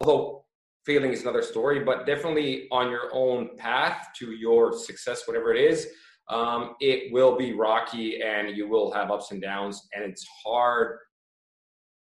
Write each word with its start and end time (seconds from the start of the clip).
although 0.00 0.44
failing 0.84 1.12
is 1.12 1.22
another 1.22 1.42
story, 1.42 1.80
but 1.80 2.06
definitely 2.06 2.68
on 2.70 2.90
your 2.90 3.10
own 3.12 3.56
path 3.56 4.08
to 4.18 4.32
your 4.32 4.72
success, 4.72 5.26
whatever 5.26 5.54
it 5.54 5.62
is, 5.62 5.88
um, 6.30 6.74
it 6.80 7.12
will 7.12 7.36
be 7.36 7.52
rocky 7.52 8.22
and 8.22 8.56
you 8.56 8.68
will 8.68 8.90
have 8.92 9.10
ups 9.10 9.30
and 9.30 9.40
downs, 9.40 9.88
and 9.94 10.04
it's 10.04 10.26
hard 10.44 10.98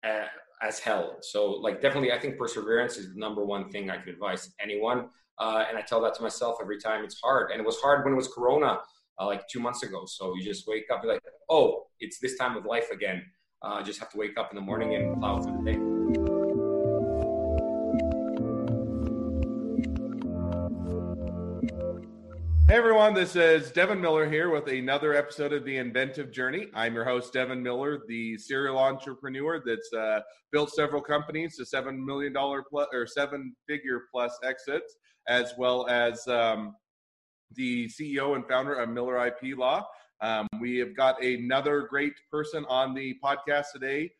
uh, 0.04 0.27
as 0.62 0.79
hell. 0.79 1.16
So, 1.22 1.53
like, 1.53 1.80
definitely, 1.80 2.12
I 2.12 2.19
think 2.19 2.38
perseverance 2.38 2.96
is 2.96 3.14
the 3.14 3.21
number 3.21 3.45
one 3.45 3.71
thing 3.71 3.91
I 3.91 3.99
could 3.99 4.15
advise 4.15 4.51
anyone. 4.61 5.09
Uh, 5.39 5.65
and 5.69 5.79
I 5.79 5.83
tell 5.83 6.01
that 6.03 6.15
to 6.15 6.23
myself 6.23 6.57
every 6.61 6.79
time 6.81 7.05
it's 7.05 7.21
hard. 7.23 7.53
And 7.53 7.61
it 7.61 7.67
was 7.67 7.81
hard 7.81 8.05
when 8.05 8.15
it 8.15 8.17
was 8.17 8.27
Corona, 8.29 8.79
uh, 9.21 9.27
like 9.27 9.47
two 9.47 9.61
months 9.61 9.85
ago. 9.85 10.05
So 10.07 10.35
you 10.37 10.43
just 10.43 10.67
wake 10.67 10.87
up, 10.93 11.03
like, 11.05 11.23
oh, 11.49 11.85
it's 12.01 12.19
this 12.19 12.37
time 12.37 12.57
of 12.57 12.65
life 12.65 12.91
again. 12.91 13.23
Uh, 13.63 13.83
just 13.83 14.01
have 14.01 14.11
to 14.11 14.19
wake 14.19 14.37
up 14.37 14.51
in 14.51 14.57
the 14.57 14.63
morning 14.63 14.97
and 14.97 15.19
plow 15.21 15.41
through 15.41 15.63
the 15.65 15.73
day. 15.73 15.97
Hey 22.68 22.77
everyone, 22.77 23.14
this 23.14 23.34
is 23.34 23.72
Devin 23.72 23.98
Miller 23.98 24.28
here 24.28 24.50
with 24.50 24.68
another 24.68 25.14
episode 25.14 25.54
of 25.54 25.64
The 25.64 25.78
Inventive 25.78 26.30
Journey. 26.30 26.66
I'm 26.74 26.92
your 26.92 27.06
host, 27.06 27.32
Devin 27.32 27.62
Miller, 27.62 28.02
the 28.09 28.36
serial 28.36 28.76
entrepreneur 28.76 29.62
that's 29.64 29.90
uh, 29.95 30.20
built 30.52 30.68
several 30.73 31.00
companies 31.00 31.56
to 31.56 31.64
seven 31.64 32.04
million 32.04 32.34
dollar 32.34 32.62
plus 32.62 32.88
or 32.92 33.06
seven 33.06 33.56
figure 33.66 34.02
plus 34.12 34.38
exits, 34.45 34.98
as 35.28 35.54
well 35.56 35.88
as 35.88 36.28
um, 36.28 36.74
the 37.54 37.88
CEO 37.88 38.36
and 38.36 38.46
founder 38.46 38.74
of 38.74 38.90
Miller 38.90 39.26
IP 39.26 39.56
Law. 39.56 39.87
Um, 40.20 40.46
we 40.60 40.76
have 40.76 40.95
got 40.95 41.24
another 41.24 41.87
great 41.88 42.12
person 42.30 42.66
on 42.68 42.92
the 42.92 43.16
podcast 43.24 43.68
today. 43.73 44.10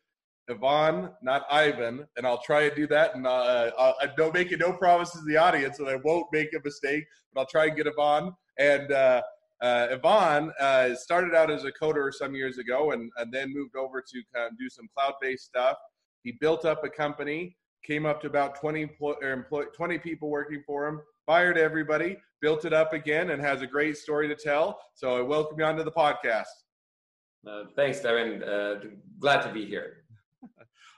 Yvonne, 0.49 1.11
not 1.21 1.45
Ivan, 1.51 2.05
and 2.17 2.25
I'll 2.25 2.41
try 2.41 2.63
and 2.63 2.75
do 2.75 2.87
that. 2.87 3.15
And 3.15 3.25
uh, 3.27 3.71
I 3.77 4.07
don't 4.17 4.33
make 4.33 4.57
no 4.59 4.73
promises 4.73 5.21
to 5.21 5.27
the 5.27 5.37
audience, 5.37 5.79
and 5.79 5.87
I 5.87 5.95
won't 5.95 6.27
make 6.33 6.53
a 6.53 6.59
mistake. 6.63 7.05
But 7.33 7.41
I'll 7.41 7.47
try 7.47 7.65
and 7.67 7.77
get 7.77 7.87
Yvonne. 7.87 8.33
And 8.57 8.91
uh, 8.91 9.21
uh, 9.61 9.97
uh, 10.59 10.95
started 10.95 11.35
out 11.35 11.51
as 11.51 11.65
a 11.65 11.71
coder 11.71 12.13
some 12.13 12.35
years 12.35 12.57
ago, 12.57 12.91
and, 12.91 13.11
and 13.17 13.31
then 13.31 13.53
moved 13.53 13.75
over 13.75 14.01
to 14.01 14.23
kind 14.33 14.51
of 14.51 14.57
do 14.57 14.69
some 14.69 14.87
cloud-based 14.95 15.45
stuff. 15.45 15.77
He 16.23 16.33
built 16.39 16.65
up 16.65 16.83
a 16.83 16.89
company, 16.89 17.55
came 17.85 18.05
up 18.05 18.21
to 18.21 18.27
about 18.27 18.59
20, 18.59 18.81
employ, 19.21 19.63
20 19.75 19.97
people 19.99 20.29
working 20.29 20.63
for 20.65 20.87
him, 20.87 21.01
fired 21.25 21.57
everybody, 21.57 22.17
built 22.41 22.65
it 22.65 22.73
up 22.73 22.93
again, 22.93 23.29
and 23.29 23.41
has 23.41 23.61
a 23.61 23.67
great 23.67 23.97
story 23.97 24.27
to 24.27 24.35
tell. 24.35 24.79
So 24.95 25.17
I 25.17 25.21
welcome 25.21 25.59
you 25.59 25.65
onto 25.65 25.83
the 25.83 25.91
podcast. 25.91 26.45
Uh, 27.47 27.63
thanks, 27.75 28.01
Devin. 28.01 28.43
Uh, 28.43 28.75
glad 29.19 29.41
to 29.43 29.51
be 29.51 29.65
here. 29.65 30.03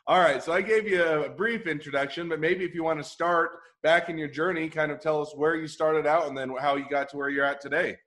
All 0.08 0.20
right, 0.20 0.44
so 0.44 0.52
I 0.52 0.61
gave 0.61 0.88
you 0.88 1.03
a 1.03 1.30
brief 1.30 1.67
introduction, 1.67 2.28
but 2.28 2.39
maybe 2.39 2.66
if 2.66 2.73
you 2.73 2.84
want 2.84 3.00
to 3.00 3.03
start 3.03 3.52
back 3.83 4.09
in 4.09 4.17
your 4.17 4.28
journey, 4.28 4.67
kind 4.67 4.92
of 4.92 5.00
tell 5.00 5.22
us 5.22 5.33
where 5.36 5.56
you 5.56 5.67
started 5.67 6.08
out 6.08 6.28
and 6.28 6.38
then 6.38 6.53
how 6.59 6.75
you 6.75 6.86
got 6.89 7.09
to 7.09 7.17
where 7.17 7.30
you're 7.30 7.45
at 7.45 7.61
today. 7.61 7.98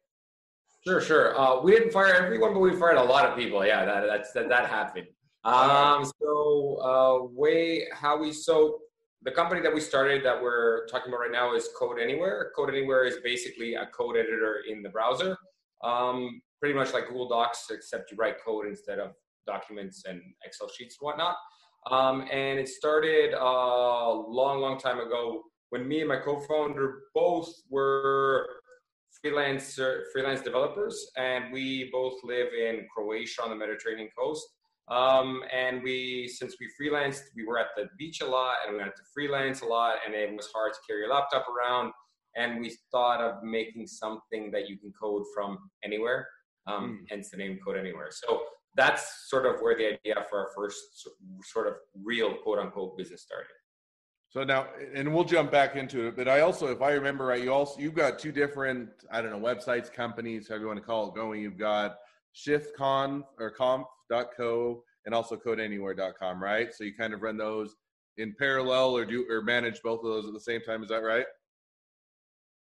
Sure, 0.86 1.00
sure. 1.00 1.38
Uh, 1.38 1.62
we 1.62 1.72
didn't 1.72 1.92
fire 1.92 2.14
everyone, 2.14 2.52
but 2.52 2.60
we 2.60 2.76
fired 2.76 2.96
a 2.96 3.02
lot 3.02 3.24
of 3.24 3.38
people. 3.38 3.64
Yeah, 3.64 3.84
that 3.84 4.06
that's 4.06 4.32
that, 4.32 4.48
that 4.50 4.66
happened. 4.66 5.06
Um, 5.44 6.04
so 6.20 6.78
uh, 6.82 7.26
way 7.32 7.86
how 7.92 8.19
we 8.19 8.32
so 8.32 8.80
the 9.22 9.30
company 9.30 9.62
that 9.62 9.72
we 9.72 9.80
started 9.80 10.24
that 10.24 10.42
we're 10.42 10.86
talking 10.86 11.08
about 11.08 11.20
right 11.20 11.32
now 11.32 11.54
is 11.54 11.69
Code 11.78 11.98
Anywhere. 11.98 12.52
Code 12.54 12.69
Anywhere 12.69 13.04
is 13.04 13.16
basically 13.24 13.74
a 13.74 13.86
code 13.86 14.16
editor 14.16 14.62
in 14.69 14.82
the 14.82 14.91
browser, 14.91 15.38
um, 15.82 16.42
pretty 16.60 16.74
much 16.74 16.92
like 16.92 17.06
Google 17.08 17.28
Docs, 17.28 17.70
except 17.70 18.10
you 18.10 18.19
write 18.19 18.36
code 18.44 18.66
instead 18.66 18.98
of 18.98 19.12
documents 19.47 20.05
and 20.06 20.20
Excel 20.45 20.69
sheets 20.69 20.97
and 21.00 21.06
whatnot. 21.06 21.37
Um, 21.91 22.27
and 22.33 22.59
it 22.59 22.69
started 22.69 23.34
a 23.34 23.45
long, 23.45 24.61
long 24.61 24.78
time 24.78 25.00
ago 25.00 25.42
when 25.70 25.87
me 25.87 26.00
and 26.00 26.09
my 26.09 26.17
co-founder 26.17 27.03
both 27.14 27.53
were 27.69 28.47
freelance 29.20 29.78
freelance 30.12 30.42
developers, 30.42 31.11
and 31.17 31.53
we 31.53 31.89
both 31.92 32.15
live 32.25 32.48
in 32.53 32.87
Croatia 32.94 33.43
on 33.43 33.50
the 33.50 33.56
Mediterranean 33.56 34.09
coast. 34.16 34.47
Um, 34.88 35.43
and 35.50 35.83
we, 35.83 36.28
since 36.28 36.56
we 36.60 36.69
freelanced, 36.78 37.22
we 37.34 37.47
were 37.47 37.59
at 37.59 37.69
the 37.75 37.88
beach 37.99 38.21
a 38.21 38.27
lot, 38.27 38.56
and 38.66 38.77
we 38.77 38.83
had 38.83 38.94
to 38.94 39.03
freelance 39.15 39.62
a 39.62 39.66
lot, 39.66 39.97
and 40.04 40.15
it 40.15 40.34
was 40.37 40.49
hard 40.54 40.75
to 40.75 40.78
carry 40.87 41.06
a 41.06 41.09
laptop 41.09 41.47
around. 41.49 41.93
And 42.37 42.60
we 42.60 42.77
thought 42.91 43.21
of 43.21 43.43
making 43.43 43.87
something 43.87 44.50
that 44.50 44.69
you 44.69 44.77
can 44.77 44.93
code 45.00 45.22
from 45.34 45.59
anywhere, 45.83 46.27
um, 46.66 47.00
mm. 47.00 47.06
hence 47.09 47.31
the 47.31 47.37
name 47.37 47.59
Code 47.65 47.78
Anywhere. 47.78 48.09
So 48.10 48.43
that's 48.74 49.28
sort 49.28 49.46
of 49.46 49.60
where 49.60 49.76
the 49.76 49.86
idea 49.94 50.24
for 50.28 50.40
our 50.40 50.48
first 50.56 51.06
sort 51.44 51.68
of 51.68 51.74
real 52.02 52.34
quote 52.42 52.58
unquote 52.58 52.96
business 52.96 53.22
started. 53.22 53.48
So 54.28 54.42
now, 54.42 54.66
and 54.94 55.14
we'll 55.14 55.24
jump 55.24 55.52
back 55.52 55.76
into 55.76 56.08
it. 56.08 56.16
But 56.16 56.26
I 56.26 56.40
also, 56.40 56.66
if 56.66 56.82
I 56.82 56.90
remember 56.90 57.26
right, 57.26 57.40
you 57.40 57.52
also 57.52 57.80
you've 57.80 57.94
got 57.94 58.18
two 58.18 58.32
different, 58.32 58.88
I 59.12 59.22
don't 59.22 59.30
know, 59.30 59.38
websites, 59.38 59.92
companies, 59.92 60.48
however 60.48 60.62
you 60.62 60.68
want 60.68 60.80
to 60.80 60.84
call 60.84 61.08
it, 61.08 61.14
going. 61.14 61.40
You've 61.40 61.58
got 61.58 61.98
ShiftConf 62.34 63.22
or 63.38 63.50
Conf.co 63.50 64.82
and 65.06 65.14
also 65.14 65.36
CodeAnywhere.com, 65.36 66.42
right? 66.42 66.74
So 66.74 66.82
you 66.82 66.94
kind 66.96 67.14
of 67.14 67.22
run 67.22 67.36
those 67.36 67.76
in 68.16 68.34
parallel, 68.38 68.96
or 68.96 69.04
do 69.04 69.24
or 69.30 69.42
manage 69.42 69.82
both 69.82 70.00
of 70.00 70.06
those 70.06 70.26
at 70.26 70.32
the 70.32 70.41
same 70.41 70.62
time. 70.62 70.82
Is 70.82 70.88
that 70.88 71.02
right? 71.02 71.26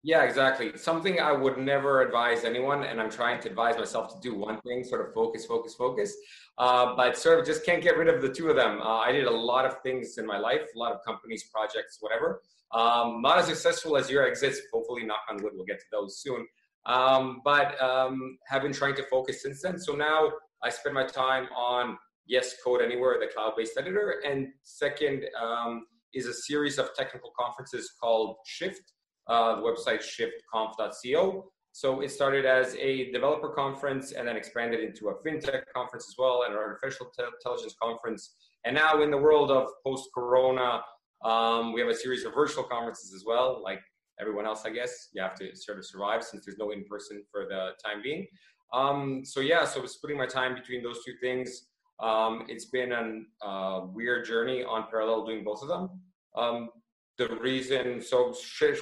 Yeah, 0.05 0.21
exactly. 0.21 0.77
Something 0.77 1.19
I 1.19 1.31
would 1.31 1.57
never 1.57 2.03
advise 2.03 2.43
anyone, 2.43 2.83
and 2.83 3.01
I'm 3.01 3.09
trying 3.09 3.41
to 3.41 3.49
advise 3.49 3.75
myself 3.75 4.13
to 4.13 4.19
do 4.21 4.35
one 4.37 4.61
thing, 4.61 4.83
sort 4.83 5.01
of 5.03 5.11
focus, 5.15 5.47
focus, 5.47 5.73
focus, 5.73 6.15
uh, 6.59 6.95
but 6.95 7.17
sort 7.17 7.39
of 7.39 7.45
just 7.47 7.65
can't 7.65 7.81
get 7.81 7.97
rid 7.97 8.07
of 8.07 8.21
the 8.21 8.29
two 8.31 8.47
of 8.49 8.55
them. 8.55 8.79
Uh, 8.83 8.99
I 8.99 9.11
did 9.11 9.25
a 9.25 9.31
lot 9.31 9.65
of 9.65 9.81
things 9.81 10.19
in 10.19 10.27
my 10.27 10.37
life, 10.37 10.61
a 10.75 10.77
lot 10.77 10.91
of 10.91 10.99
companies, 11.03 11.45
projects, 11.51 11.97
whatever. 12.01 12.43
Um, 12.71 13.23
not 13.23 13.39
as 13.39 13.47
successful 13.47 13.97
as 13.97 14.07
your 14.07 14.27
exits. 14.27 14.61
Hopefully, 14.71 15.03
knock 15.07 15.21
on 15.27 15.41
wood, 15.41 15.53
we'll 15.55 15.65
get 15.65 15.79
to 15.79 15.85
those 15.91 16.21
soon. 16.21 16.45
Um, 16.85 17.41
but 17.43 17.81
um, 17.81 18.37
have 18.45 18.61
been 18.61 18.73
trying 18.73 18.93
to 18.97 19.03
focus 19.07 19.41
since 19.41 19.63
then. 19.63 19.79
So 19.79 19.95
now 19.95 20.31
I 20.61 20.69
spend 20.69 20.93
my 20.93 21.07
time 21.07 21.47
on 21.57 21.97
yes, 22.27 22.53
Code 22.63 22.83
Anywhere, 22.83 23.17
the 23.19 23.33
cloud-based 23.33 23.75
editor, 23.75 24.21
and 24.23 24.49
second 24.61 25.23
um, 25.41 25.87
is 26.13 26.27
a 26.27 26.33
series 26.33 26.77
of 26.77 26.93
technical 26.93 27.31
conferences 27.35 27.91
called 27.99 28.35
Shift 28.45 28.91
uh, 29.27 29.55
the 29.55 29.61
website 29.61 30.01
shiftconf.co. 30.01 31.51
So 31.71 31.99
it 31.99 32.09
started 32.09 32.45
as 32.45 32.75
a 32.75 33.11
developer 33.11 33.49
conference 33.49 34.13
and 34.13 34.25
then 34.25 34.37
expanded 34.37 34.79
into 34.79 35.09
a 35.09 35.15
fintech 35.15 35.63
conference 35.75 36.05
as 36.07 36.15
well 36.17 36.43
and 36.45 36.53
an 36.53 36.59
artificial 36.59 37.11
intelligence 37.19 37.75
conference. 37.81 38.35
And 38.63 38.73
now 38.73 39.01
in 39.01 39.11
the 39.11 39.17
world 39.17 39.51
of 39.51 39.67
post-corona, 39.85 40.81
um, 41.25 41.73
we 41.73 41.81
have 41.81 41.89
a 41.89 41.95
series 41.95 42.23
of 42.23 42.33
virtual 42.33 42.63
conferences 42.63 43.13
as 43.13 43.25
well, 43.25 43.61
like 43.61 43.81
everyone 44.21 44.45
else, 44.45 44.63
I 44.65 44.69
guess. 44.69 45.09
You 45.13 45.21
have 45.21 45.35
to 45.35 45.55
sort 45.55 45.77
of 45.77 45.85
survive 45.85 46.23
since 46.23 46.45
there's 46.45 46.57
no 46.57 46.71
in-person 46.71 47.23
for 47.29 47.45
the 47.45 47.71
time 47.83 48.01
being. 48.01 48.25
Um, 48.73 49.23
so 49.25 49.41
yeah, 49.41 49.65
so 49.65 49.85
splitting 49.85 50.17
my 50.17 50.25
time 50.25 50.55
between 50.55 50.81
those 50.81 51.03
two 51.05 51.13
things. 51.21 51.67
Um, 52.01 52.45
it's 52.47 52.65
been 52.65 52.91
a 52.91 53.45
uh, 53.45 53.85
weird 53.87 54.25
journey 54.25 54.63
on 54.63 54.85
parallel 54.89 55.25
doing 55.25 55.43
both 55.43 55.61
of 55.61 55.67
them. 55.67 55.89
Um, 56.35 56.69
the 57.17 57.35
reason. 57.35 58.01
So, 58.01 58.33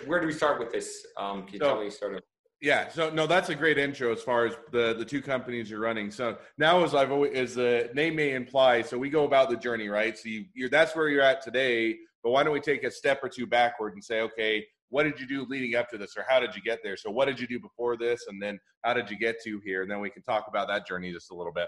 where 0.06 0.20
do 0.20 0.28
we 0.28 0.34
start 0.34 0.60
with 0.60 0.72
this? 0.72 1.06
Um, 1.18 1.44
can 1.44 1.54
you 1.54 1.60
so, 1.60 1.66
tell 1.66 1.84
me 1.84 1.90
sort 1.90 2.16
of? 2.16 2.22
Yeah, 2.62 2.88
so 2.88 3.10
no, 3.10 3.28
that's 3.28 3.50
a 3.50 3.56
great 3.56 3.78
intro 3.78 4.14
as 4.14 4.22
far 4.22 4.46
as 4.46 4.56
the 4.72 4.94
the 4.98 5.06
two 5.06 5.22
companies 5.22 5.70
you're 5.70 5.82
running. 5.82 6.10
So 6.10 6.38
now, 6.58 6.84
as 6.84 6.96
I've 6.96 7.12
always, 7.12 7.34
as 7.36 7.56
the 7.56 7.90
name 7.94 8.16
may 8.16 8.34
imply, 8.34 8.82
so 8.82 8.98
we 8.98 9.10
go 9.10 9.26
about 9.26 9.50
the 9.50 9.58
journey, 9.58 9.90
right? 9.90 10.18
So 10.18 10.30
you, 10.30 10.46
you're 10.54 10.70
that's 10.70 10.96
where 10.96 11.10
you're 11.10 11.22
at 11.22 11.42
today. 11.42 11.98
But 12.24 12.32
why 12.32 12.44
don't 12.44 12.54
we 12.54 12.62
take 12.62 12.86
a 12.86 12.92
step 12.92 13.20
or 13.22 13.28
two 13.28 13.46
backward 13.46 13.96
and 13.96 14.04
say, 14.04 14.22
okay, 14.22 14.66
what 14.90 15.04
did 15.04 15.20
you 15.20 15.28
do 15.28 15.46
leading 15.50 15.76
up 15.76 15.90
to 15.90 15.98
this, 15.98 16.16
or 16.16 16.24
how 16.30 16.40
did 16.40 16.56
you 16.56 16.62
get 16.62 16.80
there? 16.84 16.96
So 16.96 17.12
what 17.12 17.26
did 17.26 17.38
you 17.38 17.48
do 17.48 17.60
before 17.60 17.98
this, 17.98 18.28
and 18.30 18.42
then 18.42 18.58
how 18.84 18.94
did 18.94 19.10
you 19.10 19.18
get 19.18 19.44
to 19.44 19.60
here? 19.66 19.82
And 19.82 19.92
then 19.92 20.00
we 20.00 20.10
can 20.10 20.24
talk 20.24 20.46
about 20.48 20.70
that 20.70 20.88
journey 20.88 21.12
just 21.12 21.32
a 21.32 21.36
little 21.36 21.52
bit. 21.52 21.68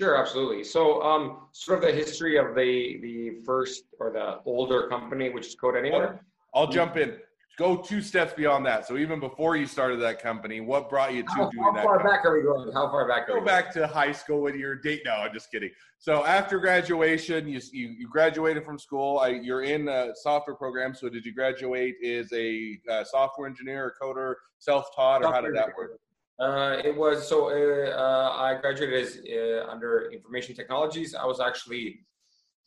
Sure, 0.00 0.16
absolutely. 0.16 0.64
So, 0.64 1.02
um, 1.02 1.46
sort 1.52 1.78
of 1.78 1.84
the 1.84 1.92
history 1.92 2.36
of 2.36 2.54
the 2.54 2.98
the 3.00 3.42
first 3.44 3.84
or 4.00 4.10
the 4.10 4.40
older 4.44 4.88
company, 4.88 5.30
which 5.30 5.46
is 5.46 5.54
Code 5.54 5.76
Anywhere. 5.76 6.24
I'll 6.52 6.66
jump 6.66 6.96
in. 6.96 7.16
Go 7.56 7.76
two 7.76 8.02
steps 8.02 8.32
beyond 8.32 8.66
that. 8.66 8.84
So, 8.84 8.96
even 8.96 9.20
before 9.20 9.54
you 9.54 9.66
started 9.66 10.00
that 10.00 10.20
company, 10.20 10.60
what 10.60 10.90
brought 10.90 11.14
you 11.14 11.22
to 11.22 11.30
how, 11.30 11.48
doing 11.50 11.62
how 11.62 11.72
that? 11.72 11.78
How 11.78 11.84
far 11.84 11.98
company? 11.98 12.16
back 12.16 12.24
are 12.24 12.36
we 12.36 12.42
going? 12.42 12.72
How 12.72 12.90
far 12.90 13.06
back? 13.06 13.28
Go 13.28 13.40
back 13.40 13.72
to 13.74 13.86
high 13.86 14.10
school 14.10 14.40
with 14.42 14.56
you're 14.56 14.74
date. 14.74 15.02
No, 15.04 15.12
I'm 15.12 15.32
just 15.32 15.52
kidding. 15.52 15.70
So, 16.00 16.24
after 16.24 16.58
graduation, 16.58 17.46
you 17.46 17.60
you, 17.72 17.94
you 17.96 18.08
graduated 18.08 18.64
from 18.64 18.80
school. 18.80 19.20
I, 19.20 19.28
you're 19.28 19.62
in 19.62 19.86
a 19.86 20.10
software 20.16 20.56
program. 20.56 20.96
So, 20.96 21.08
did 21.08 21.24
you 21.24 21.32
graduate 21.32 21.94
as 22.04 22.32
a 22.32 22.80
uh, 22.90 23.04
software 23.04 23.46
engineer, 23.46 23.84
or 23.84 23.94
coder, 24.02 24.34
self 24.58 24.92
taught, 24.96 25.24
or 25.24 25.32
how 25.32 25.40
did 25.40 25.54
that 25.54 25.68
work? 25.78 26.00
Uh, 26.38 26.78
it 26.84 26.96
was 26.96 27.28
so 27.28 27.48
uh, 27.50 27.90
uh, 27.90 28.36
I 28.36 28.58
graduated 28.60 29.00
as 29.00 29.18
uh, 29.18 29.70
under 29.70 30.10
information 30.12 30.54
technologies. 30.54 31.14
I 31.14 31.24
was 31.24 31.40
actually 31.40 32.00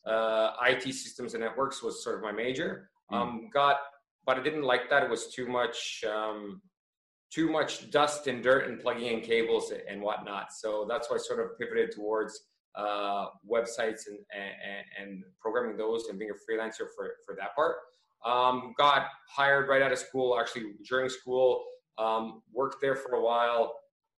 uh, 0.06 0.52
IT 0.66 0.84
systems 0.94 1.34
and 1.34 1.44
networks 1.44 1.84
was 1.84 2.04
sort 2.04 2.16
of 2.16 2.22
my 2.22 2.32
major. 2.32 2.90
Mm. 3.12 3.18
Um, 3.18 3.50
got, 3.54 3.78
but 4.26 4.38
I 4.38 4.44
didn't 4.44 4.64
like 4.64 4.90
that. 4.90 5.04
It 5.04 5.10
was 5.10 5.34
too 5.34 5.48
much, 5.48 6.04
um, 6.10 6.62
too 7.30 7.50
much 7.50 7.92
dust 7.92 8.28
and 8.28 8.42
dirt 8.42 8.70
and 8.70 8.80
plugging 8.80 9.08
in 9.08 9.22
cables 9.22 9.74
and 9.90 10.02
whatnot. 10.02 10.54
So 10.54 10.86
that's 10.88 11.10
why 11.10 11.18
I 11.18 11.20
sort 11.20 11.42
of 11.42 11.58
pivoted 11.60 11.92
towards 11.92 12.40
uh, 12.76 13.26
websites 13.50 14.08
and, 14.08 14.20
and, 14.34 14.86
and 15.02 15.24
programming 15.42 15.76
those 15.76 16.08
and 16.08 16.18
being 16.18 16.32
a 16.32 16.52
freelancer 16.52 16.88
for, 16.96 17.12
for 17.26 17.36
that 17.38 17.54
part. 17.54 17.76
Um, 18.26 18.74
got 18.78 19.08
hired 19.30 19.68
right 19.68 19.82
out 19.82 19.92
of 19.92 20.00
school, 20.00 20.40
actually 20.40 20.74
during 20.88 21.10
school, 21.10 21.64
um, 21.98 22.42
worked 22.54 22.82
there 22.82 22.96
for 22.96 23.16
a 23.16 23.22
while 23.22 23.76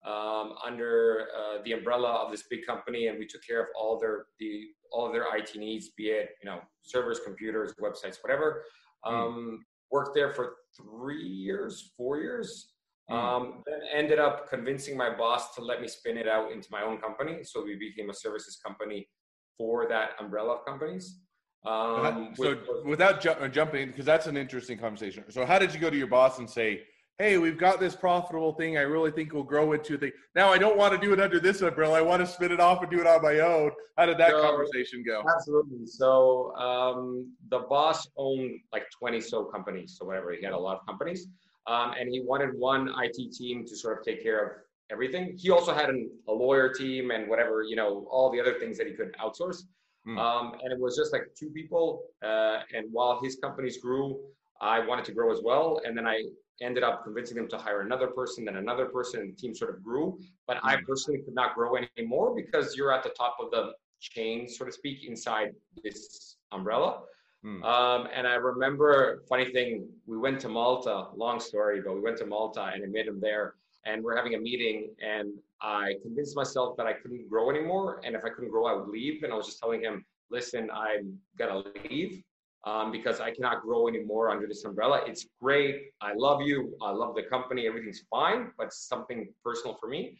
um, 0.06 0.54
under 0.64 1.28
uh, 1.36 1.62
the 1.64 1.72
umbrella 1.72 2.08
of 2.24 2.30
this 2.30 2.44
big 2.50 2.66
company, 2.66 3.08
and 3.08 3.18
we 3.18 3.26
took 3.26 3.42
care 3.46 3.60
of 3.60 3.68
all 3.78 3.98
their 3.98 4.26
the 4.38 4.66
all 4.92 5.06
of 5.06 5.12
their 5.12 5.24
IT 5.36 5.56
needs, 5.56 5.90
be 5.90 6.08
it 6.08 6.30
you 6.42 6.48
know 6.48 6.60
servers, 6.82 7.20
computers, 7.24 7.74
websites, 7.80 8.16
whatever. 8.22 8.64
Mm. 9.06 9.58
Worked 9.90 10.14
there 10.14 10.34
for 10.34 10.56
three 10.76 11.26
years, 11.26 11.92
four 11.96 12.18
years. 12.18 12.72
Mm. 13.10 13.14
Um, 13.14 13.62
then 13.66 13.80
ended 13.92 14.18
up 14.18 14.50
convincing 14.50 14.96
my 14.96 15.14
boss 15.14 15.54
to 15.54 15.62
let 15.62 15.80
me 15.80 15.88
spin 15.88 16.18
it 16.18 16.28
out 16.28 16.52
into 16.52 16.68
my 16.70 16.82
own 16.82 16.98
company. 16.98 17.42
So 17.42 17.64
we 17.64 17.74
became 17.74 18.10
a 18.10 18.14
services 18.14 18.58
company 18.64 19.08
for 19.56 19.88
that 19.88 20.10
umbrella 20.20 20.56
of 20.56 20.66
companies. 20.66 21.20
Um, 21.66 22.34
so 22.34 22.50
was, 22.50 22.84
without 22.84 23.20
ju- 23.20 23.48
jumping, 23.50 23.88
because 23.88 24.04
that's 24.04 24.26
an 24.26 24.36
interesting 24.36 24.78
conversation. 24.78 25.24
So 25.30 25.44
how 25.44 25.58
did 25.58 25.74
you 25.74 25.80
go 25.80 25.90
to 25.90 25.96
your 25.96 26.06
boss 26.06 26.38
and 26.38 26.48
say, 26.48 26.82
"Hey, 27.18 27.38
we've 27.38 27.58
got 27.58 27.80
this 27.80 27.94
profitable 27.94 28.52
thing. 28.52 28.78
I 28.78 28.82
really 28.82 29.10
think 29.10 29.32
will 29.32 29.42
grow 29.42 29.72
into 29.72 29.94
a 29.94 29.98
thing." 29.98 30.12
Now 30.34 30.50
I 30.50 30.58
don't 30.58 30.76
want 30.76 30.92
to 30.94 31.06
do 31.06 31.12
it 31.12 31.20
under 31.20 31.40
this 31.40 31.60
umbrella. 31.62 31.98
I 31.98 32.02
want 32.02 32.20
to 32.20 32.26
spin 32.26 32.52
it 32.52 32.60
off 32.60 32.82
and 32.82 32.90
do 32.90 33.00
it 33.00 33.06
on 33.06 33.22
my 33.22 33.40
own. 33.40 33.72
How 33.96 34.06
did 34.06 34.18
that 34.18 34.30
so, 34.30 34.42
conversation 34.42 35.04
go? 35.06 35.22
Absolutely. 35.34 35.86
So 35.86 36.54
um, 36.56 37.32
the 37.50 37.60
boss 37.60 38.08
owned 38.16 38.60
like 38.72 38.86
twenty 38.98 39.20
so 39.20 39.44
companies, 39.44 39.96
so 39.98 40.04
whatever. 40.04 40.32
He 40.32 40.44
had 40.44 40.52
a 40.52 40.58
lot 40.58 40.78
of 40.80 40.86
companies, 40.86 41.26
um, 41.66 41.94
and 41.98 42.08
he 42.08 42.20
wanted 42.20 42.50
one 42.54 42.92
IT 43.02 43.32
team 43.32 43.64
to 43.66 43.76
sort 43.76 43.98
of 43.98 44.04
take 44.04 44.22
care 44.22 44.44
of 44.44 44.52
everything. 44.90 45.36
He 45.36 45.50
also 45.50 45.74
had 45.74 45.90
an, 45.90 46.10
a 46.28 46.32
lawyer 46.32 46.72
team 46.72 47.10
and 47.10 47.28
whatever, 47.28 47.62
you 47.62 47.76
know, 47.76 48.06
all 48.10 48.30
the 48.30 48.40
other 48.40 48.58
things 48.58 48.78
that 48.78 48.86
he 48.86 48.94
could 48.94 49.14
outsource. 49.16 49.64
Mm. 50.06 50.18
Um, 50.18 50.54
and 50.62 50.72
it 50.72 50.78
was 50.78 50.96
just 50.96 51.12
like 51.12 51.22
two 51.38 51.50
people. 51.50 52.04
Uh, 52.22 52.60
and 52.74 52.86
while 52.90 53.20
his 53.22 53.36
companies 53.36 53.78
grew, 53.78 54.18
I 54.60 54.80
wanted 54.80 55.04
to 55.06 55.12
grow 55.12 55.30
as 55.30 55.40
well. 55.42 55.80
And 55.84 55.96
then 55.96 56.06
I 56.06 56.22
ended 56.60 56.82
up 56.82 57.04
convincing 57.04 57.36
them 57.36 57.48
to 57.48 57.58
hire 57.58 57.82
another 57.82 58.08
person, 58.08 58.44
then 58.44 58.56
another 58.56 58.86
person, 58.86 59.20
and 59.20 59.32
the 59.32 59.36
team 59.36 59.54
sort 59.54 59.74
of 59.74 59.82
grew. 59.82 60.18
But. 60.46 60.58
I 60.62 60.76
personally 60.86 61.20
could 61.20 61.34
not 61.34 61.54
grow 61.54 61.76
anymore 61.96 62.34
because 62.34 62.76
you're 62.76 62.92
at 62.92 63.02
the 63.02 63.10
top 63.10 63.36
of 63.40 63.50
the 63.50 63.72
chain, 64.00 64.48
so 64.48 64.64
to 64.64 64.72
speak, 64.72 65.04
inside 65.04 65.52
this 65.82 66.36
umbrella. 66.52 67.02
Mm. 67.44 67.62
Um, 67.64 68.08
and 68.12 68.26
I 68.26 68.34
remember, 68.34 69.22
funny 69.28 69.46
thing, 69.52 69.88
we 70.06 70.18
went 70.18 70.40
to 70.40 70.48
Malta, 70.48 71.06
long 71.16 71.38
story, 71.40 71.80
but 71.80 71.94
we 71.94 72.00
went 72.00 72.16
to 72.18 72.26
Malta 72.26 72.70
and 72.74 72.82
I 72.82 72.86
met 72.86 73.06
him 73.06 73.20
there. 73.20 73.54
And 73.86 74.02
we're 74.02 74.16
having 74.16 74.34
a 74.34 74.38
meeting, 74.38 74.90
and 75.02 75.38
I 75.62 75.94
convinced 76.02 76.36
myself 76.36 76.76
that 76.76 76.86
I 76.86 76.92
couldn't 76.92 77.28
grow 77.30 77.48
anymore. 77.48 78.00
And 78.04 78.14
if 78.14 78.24
I 78.24 78.28
couldn't 78.28 78.50
grow, 78.50 78.66
I 78.66 78.74
would 78.74 78.88
leave. 78.88 79.22
And 79.22 79.32
I 79.32 79.36
was 79.36 79.46
just 79.46 79.60
telling 79.60 79.80
him, 79.80 80.04
listen, 80.30 80.68
I'm 80.70 81.16
to 81.38 81.64
leave 81.88 82.22
um, 82.64 82.90
because 82.92 83.20
I 83.20 83.30
cannot 83.30 83.62
grow 83.62 83.88
anymore 83.88 84.30
under 84.30 84.46
this 84.46 84.64
umbrella. 84.64 85.02
It's 85.06 85.26
great. 85.40 85.90
I 86.00 86.12
love 86.14 86.42
you. 86.42 86.76
I 86.82 86.90
love 86.90 87.14
the 87.14 87.22
company. 87.22 87.66
Everything's 87.66 88.04
fine, 88.10 88.50
but 88.58 88.72
something 88.72 89.28
personal 89.44 89.76
for 89.80 89.88
me. 89.88 90.18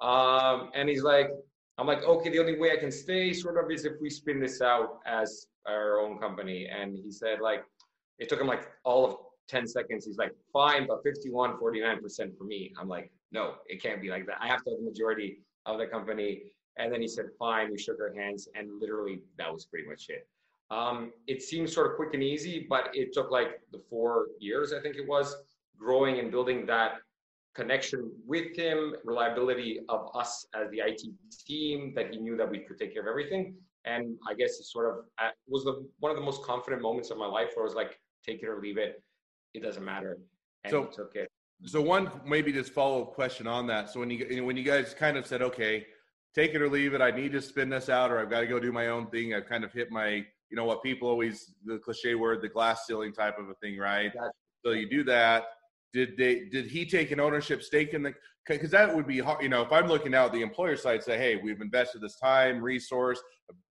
Um, 0.00 0.70
and 0.74 0.88
he's 0.88 1.02
like, 1.02 1.30
I'm 1.78 1.86
like, 1.86 2.02
okay, 2.02 2.30
the 2.30 2.40
only 2.40 2.58
way 2.58 2.72
I 2.72 2.76
can 2.76 2.90
stay 2.90 3.32
sort 3.32 3.62
of 3.62 3.70
is 3.70 3.84
if 3.84 3.94
we 4.00 4.10
spin 4.10 4.40
this 4.40 4.60
out 4.60 4.98
as 5.06 5.46
our 5.66 6.00
own 6.00 6.18
company. 6.18 6.66
And 6.66 6.98
he 6.98 7.10
said, 7.10 7.40
like, 7.40 7.64
it 8.18 8.28
took 8.28 8.40
him 8.40 8.48
like 8.48 8.68
all 8.84 9.06
of 9.06 9.16
10 9.48 9.66
seconds. 9.66 10.04
He's 10.04 10.18
like, 10.18 10.34
fine, 10.52 10.86
but 10.88 11.02
51, 11.04 11.58
49% 11.58 12.36
for 12.36 12.44
me. 12.44 12.72
I'm 12.78 12.88
like, 12.88 13.12
no, 13.30 13.54
it 13.66 13.82
can't 13.82 14.02
be 14.02 14.08
like 14.08 14.26
that. 14.26 14.36
I 14.40 14.48
have 14.48 14.64
to 14.64 14.70
have 14.70 14.80
the 14.80 14.84
majority 14.84 15.40
of 15.66 15.78
the 15.78 15.86
company. 15.86 16.42
And 16.78 16.92
then 16.92 17.00
he 17.00 17.08
said, 17.08 17.26
fine, 17.38 17.70
we 17.70 17.78
shook 17.78 17.98
our 18.00 18.12
hands. 18.12 18.48
And 18.54 18.80
literally, 18.80 19.20
that 19.36 19.52
was 19.52 19.66
pretty 19.66 19.88
much 19.88 20.06
it. 20.08 20.26
Um, 20.70 21.12
it 21.26 21.42
seems 21.42 21.72
sort 21.72 21.90
of 21.90 21.96
quick 21.96 22.14
and 22.14 22.22
easy, 22.22 22.66
but 22.68 22.90
it 22.92 23.12
took 23.12 23.30
like 23.30 23.60
the 23.72 23.80
four 23.88 24.26
years, 24.38 24.72
I 24.72 24.80
think 24.80 24.96
it 24.96 25.08
was, 25.08 25.34
growing 25.78 26.18
and 26.18 26.30
building 26.30 26.66
that 26.66 26.96
connection 27.54 28.10
with 28.26 28.56
him, 28.56 28.94
reliability 29.04 29.80
of 29.88 30.10
us 30.14 30.46
as 30.54 30.70
the 30.70 30.80
IT 30.80 31.00
team, 31.46 31.92
that 31.96 32.12
he 32.12 32.18
knew 32.18 32.36
that 32.36 32.48
we 32.48 32.58
could 32.58 32.78
take 32.78 32.92
care 32.92 33.02
of 33.02 33.08
everything. 33.08 33.54
And 33.84 34.16
I 34.28 34.34
guess 34.34 34.58
it 34.60 34.64
sort 34.64 34.90
of 34.90 35.04
uh, 35.18 35.30
was 35.46 35.64
the 35.64 35.86
one 36.00 36.10
of 36.10 36.16
the 36.16 36.24
most 36.24 36.42
confident 36.42 36.82
moments 36.82 37.10
of 37.10 37.16
my 37.16 37.26
life 37.26 37.50
where 37.54 37.64
I 37.64 37.68
was 37.68 37.74
like, 37.74 37.98
take 38.24 38.42
it 38.42 38.48
or 38.48 38.60
leave 38.60 38.76
it. 38.76 39.02
It 39.54 39.62
doesn't 39.62 39.84
matter. 39.84 40.18
And 40.64 40.70
so, 40.70 40.84
took 40.84 41.14
it. 41.14 41.30
So 41.64 41.80
one 41.80 42.10
maybe 42.26 42.52
just 42.52 42.72
follow 42.72 43.02
up 43.02 43.14
question 43.14 43.46
on 43.46 43.66
that. 43.68 43.90
So 43.90 44.00
when 44.00 44.10
you 44.10 44.44
when 44.44 44.56
you 44.56 44.62
guys 44.62 44.94
kind 44.94 45.16
of 45.16 45.26
said, 45.26 45.40
okay, 45.42 45.86
take 46.34 46.54
it 46.54 46.62
or 46.62 46.68
leave 46.68 46.94
it, 46.94 47.00
I 47.00 47.10
need 47.10 47.32
to 47.32 47.42
spin 47.42 47.68
this 47.68 47.88
out, 47.88 48.10
or 48.10 48.18
I've 48.20 48.30
got 48.30 48.40
to 48.40 48.46
go 48.46 48.60
do 48.60 48.72
my 48.72 48.88
own 48.88 49.08
thing. 49.08 49.34
I've 49.34 49.46
kind 49.46 49.64
of 49.64 49.72
hit 49.72 49.90
my, 49.90 50.24
you 50.50 50.56
know, 50.56 50.64
what 50.64 50.82
people 50.82 51.08
always 51.08 51.54
the 51.64 51.78
cliche 51.78 52.14
word, 52.14 52.42
the 52.42 52.48
glass 52.48 52.86
ceiling 52.86 53.12
type 53.12 53.38
of 53.38 53.48
a 53.48 53.54
thing, 53.54 53.78
right? 53.78 54.12
So 54.64 54.72
you 54.72 54.88
do 54.88 55.04
that. 55.04 55.44
Did 55.92 56.16
they? 56.16 56.44
Did 56.50 56.66
he 56.66 56.84
take 56.84 57.10
an 57.10 57.20
ownership 57.20 57.62
stake 57.62 57.94
in 57.94 58.02
the? 58.02 58.14
Because 58.46 58.70
that 58.70 58.94
would 58.94 59.06
be 59.06 59.18
hard. 59.18 59.42
You 59.42 59.50
know, 59.50 59.62
if 59.62 59.72
I'm 59.72 59.88
looking 59.88 60.14
out 60.14 60.32
the 60.32 60.40
employer 60.40 60.76
side, 60.76 61.02
say, 61.02 61.18
hey, 61.18 61.36
we've 61.36 61.60
invested 61.60 62.00
this 62.00 62.18
time, 62.18 62.62
resource, 62.62 63.20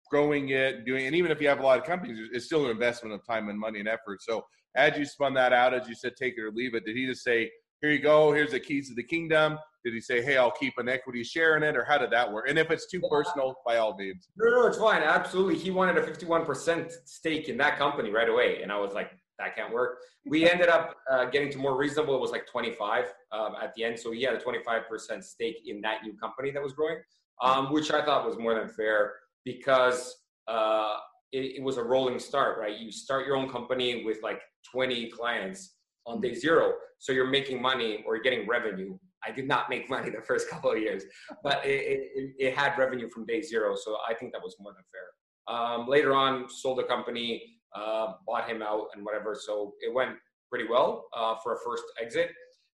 growing 0.09 0.49
it, 0.49 0.85
doing, 0.85 1.05
and 1.07 1.15
even 1.15 1.31
if 1.31 1.41
you 1.41 1.47
have 1.47 1.59
a 1.59 1.63
lot 1.63 1.79
of 1.79 1.85
companies, 1.85 2.19
it's 2.31 2.45
still 2.45 2.65
an 2.65 2.71
investment 2.71 3.13
of 3.13 3.25
time 3.25 3.49
and 3.49 3.59
money 3.59 3.79
and 3.79 3.87
effort. 3.87 4.21
So 4.21 4.45
as 4.75 4.97
you 4.97 5.05
spun 5.05 5.33
that 5.35 5.53
out, 5.53 5.73
as 5.73 5.87
you 5.87 5.95
said, 5.95 6.15
take 6.15 6.35
it 6.37 6.41
or 6.41 6.51
leave 6.51 6.75
it, 6.75 6.85
did 6.85 6.95
he 6.95 7.05
just 7.05 7.23
say, 7.23 7.51
here 7.81 7.91
you 7.91 7.99
go, 7.99 8.31
here's 8.31 8.51
the 8.51 8.59
keys 8.59 8.89
to 8.89 8.95
the 8.95 9.03
kingdom? 9.03 9.57
Did 9.83 9.93
he 9.93 9.99
say, 9.99 10.21
hey, 10.21 10.37
I'll 10.37 10.51
keep 10.51 10.73
an 10.77 10.87
equity 10.87 11.23
share 11.23 11.57
in 11.57 11.63
it, 11.63 11.75
or 11.75 11.83
how 11.83 11.97
did 11.97 12.11
that 12.11 12.31
work? 12.31 12.45
And 12.47 12.57
if 12.57 12.71
it's 12.71 12.87
too 12.89 13.01
personal, 13.09 13.55
by 13.65 13.77
all 13.77 13.95
means. 13.97 14.29
No, 14.37 14.49
no, 14.49 14.67
it's 14.67 14.77
fine. 14.77 15.01
Absolutely. 15.01 15.57
He 15.57 15.71
wanted 15.71 15.97
a 15.97 16.01
51% 16.01 16.91
stake 17.05 17.49
in 17.49 17.57
that 17.57 17.77
company 17.77 18.09
right 18.09 18.29
away. 18.29 18.61
And 18.61 18.71
I 18.71 18.79
was 18.79 18.93
like, 18.93 19.11
that 19.39 19.55
can't 19.55 19.73
work. 19.73 19.97
We 20.25 20.49
ended 20.49 20.69
up 20.69 20.95
uh, 21.11 21.25
getting 21.25 21.51
to 21.51 21.57
more 21.57 21.75
reasonable. 21.75 22.15
It 22.15 22.21
was 22.21 22.31
like 22.31 22.47
25 22.47 23.05
um, 23.31 23.55
at 23.61 23.73
the 23.75 23.83
end. 23.83 23.99
So 23.99 24.11
he 24.11 24.23
had 24.23 24.35
a 24.35 24.39
25% 24.39 25.23
stake 25.23 25.57
in 25.65 25.81
that 25.81 26.03
new 26.03 26.13
company 26.17 26.51
that 26.51 26.61
was 26.61 26.73
growing, 26.73 26.97
um, 27.41 27.73
which 27.73 27.91
I 27.91 28.05
thought 28.05 28.25
was 28.25 28.37
more 28.37 28.55
than 28.55 28.69
fair 28.69 29.13
because 29.43 30.15
uh, 30.47 30.95
it, 31.31 31.57
it 31.57 31.63
was 31.63 31.77
a 31.77 31.83
rolling 31.83 32.19
start, 32.19 32.59
right? 32.59 32.77
You 32.77 32.91
start 32.91 33.25
your 33.25 33.35
own 33.35 33.49
company 33.49 34.05
with 34.05 34.19
like 34.23 34.41
20 34.71 35.09
clients 35.09 35.75
on 36.05 36.21
day 36.21 36.33
zero. 36.33 36.73
So 36.99 37.11
you're 37.11 37.27
making 37.27 37.61
money 37.61 38.03
or 38.05 38.15
you're 38.15 38.23
getting 38.23 38.47
revenue. 38.47 38.97
I 39.25 39.31
did 39.31 39.47
not 39.47 39.69
make 39.69 39.89
money 39.89 40.09
the 40.09 40.21
first 40.21 40.49
couple 40.51 40.71
of 40.71 40.77
years, 40.79 41.03
but 41.43 41.65
it, 41.65 42.09
it, 42.15 42.33
it 42.39 42.57
had 42.57 42.77
revenue 42.77 43.09
from 43.09 43.25
day 43.25 43.41
zero. 43.41 43.75
So 43.75 43.97
I 44.07 44.13
think 44.13 44.31
that 44.33 44.41
was 44.41 44.55
more 44.59 44.73
than 44.73 44.83
fair. 44.91 45.55
Um, 45.55 45.87
later 45.87 46.13
on, 46.13 46.49
sold 46.49 46.79
the 46.79 46.83
company, 46.83 47.59
uh, 47.75 48.13
bought 48.25 48.47
him 48.49 48.61
out 48.61 48.87
and 48.95 49.03
whatever. 49.05 49.35
So 49.39 49.73
it 49.81 49.93
went 49.93 50.11
pretty 50.49 50.69
well 50.69 51.05
uh, 51.15 51.35
for 51.43 51.53
a 51.53 51.57
first 51.65 51.83
exit. 52.01 52.29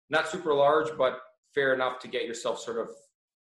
Not 0.09 0.27
super 0.27 0.53
large, 0.53 0.89
but 0.97 1.19
fair 1.55 1.73
enough 1.73 1.99
to 1.99 2.07
get 2.07 2.25
yourself 2.25 2.59
sort 2.59 2.77
of 2.77 2.89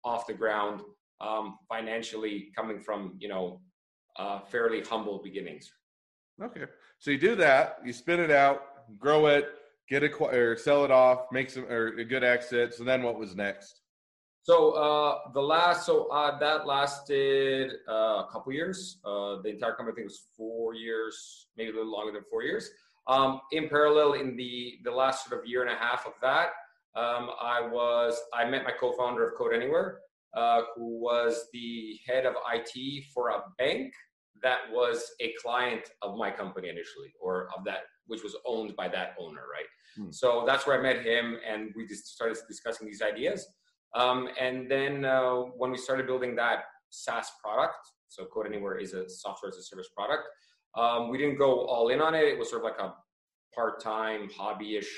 off 0.04 0.26
the 0.26 0.34
ground 0.34 0.80
um, 1.20 1.58
financially 1.68 2.48
coming 2.56 2.80
from, 2.80 3.14
you 3.18 3.28
know, 3.28 3.60
uh, 4.18 4.40
fairly 4.40 4.80
humble 4.82 5.20
beginnings. 5.22 5.70
Okay. 6.42 6.64
So 6.98 7.10
you 7.10 7.18
do 7.18 7.34
that, 7.36 7.78
you 7.84 7.92
spin 7.92 8.20
it 8.20 8.30
out, 8.30 8.98
grow 8.98 9.26
it, 9.26 9.50
get 9.88 10.02
it 10.02 10.12
or 10.20 10.56
sell 10.56 10.84
it 10.84 10.90
off, 10.90 11.26
make 11.32 11.50
some 11.50 11.64
or 11.64 11.88
a 11.98 12.04
good 12.04 12.24
exit. 12.24 12.74
So 12.74 12.84
then 12.84 13.02
what 13.02 13.18
was 13.18 13.36
next? 13.36 13.80
So 14.42 14.72
uh, 14.72 15.32
the 15.34 15.40
last, 15.40 15.86
so 15.86 16.06
uh, 16.06 16.38
that 16.38 16.66
lasted 16.66 17.72
uh, 17.88 18.22
a 18.22 18.28
couple 18.30 18.52
years. 18.52 18.98
Uh, 19.04 19.42
the 19.42 19.48
entire 19.48 19.74
company, 19.74 19.92
I 19.92 19.96
think, 19.96 20.06
was 20.06 20.26
four 20.36 20.74
years, 20.74 21.48
maybe 21.56 21.70
a 21.70 21.74
little 21.74 21.90
longer 21.90 22.12
than 22.12 22.22
four 22.30 22.44
years. 22.44 22.70
Um, 23.08 23.40
in 23.50 23.68
parallel, 23.68 24.12
in 24.14 24.36
the 24.36 24.78
the 24.84 24.90
last 24.90 25.26
sort 25.26 25.40
of 25.40 25.48
year 25.48 25.62
and 25.62 25.70
a 25.70 25.76
half 25.76 26.06
of 26.06 26.12
that, 26.22 26.50
um, 26.94 27.30
I 27.40 27.60
was 27.60 28.20
I 28.34 28.48
met 28.48 28.64
my 28.64 28.72
co-founder 28.78 29.26
of 29.26 29.34
Code 29.34 29.52
Anywhere, 29.52 29.98
uh, 30.36 30.62
who 30.74 31.00
was 31.00 31.46
the 31.52 31.98
head 32.06 32.24
of 32.24 32.34
IT 32.52 33.04
for 33.12 33.30
a 33.30 33.42
bank 33.58 33.92
that 34.42 34.58
was 34.70 35.02
a 35.20 35.32
client 35.42 35.90
of 36.02 36.16
my 36.16 36.30
company 36.30 36.68
initially, 36.68 37.12
or 37.20 37.48
of 37.56 37.64
that, 37.64 37.80
which 38.06 38.22
was 38.22 38.36
owned 38.46 38.74
by 38.76 38.88
that 38.88 39.14
owner, 39.18 39.42
right? 39.52 39.66
Hmm. 39.96 40.10
So 40.10 40.44
that's 40.46 40.66
where 40.66 40.78
I 40.78 40.82
met 40.82 41.04
him, 41.04 41.38
and 41.48 41.72
we 41.76 41.86
just 41.86 42.06
started 42.08 42.36
discussing 42.48 42.86
these 42.86 43.02
ideas. 43.02 43.46
Um, 43.94 44.28
and 44.38 44.70
then 44.70 45.04
uh, 45.04 45.34
when 45.56 45.70
we 45.70 45.78
started 45.78 46.06
building 46.06 46.36
that 46.36 46.64
SaaS 46.90 47.30
product, 47.42 47.76
so 48.08 48.26
Code 48.26 48.46
Anywhere 48.46 48.78
is 48.78 48.92
a 48.92 49.08
software 49.08 49.48
as 49.48 49.56
a 49.56 49.62
service 49.62 49.88
product. 49.96 50.24
Um, 50.76 51.10
we 51.10 51.18
didn't 51.18 51.38
go 51.38 51.66
all 51.66 51.88
in 51.88 52.00
on 52.00 52.14
it. 52.14 52.24
It 52.24 52.38
was 52.38 52.50
sort 52.50 52.62
of 52.62 52.64
like 52.64 52.78
a 52.78 52.94
part-time 53.54 54.28
hobby-ish 54.36 54.90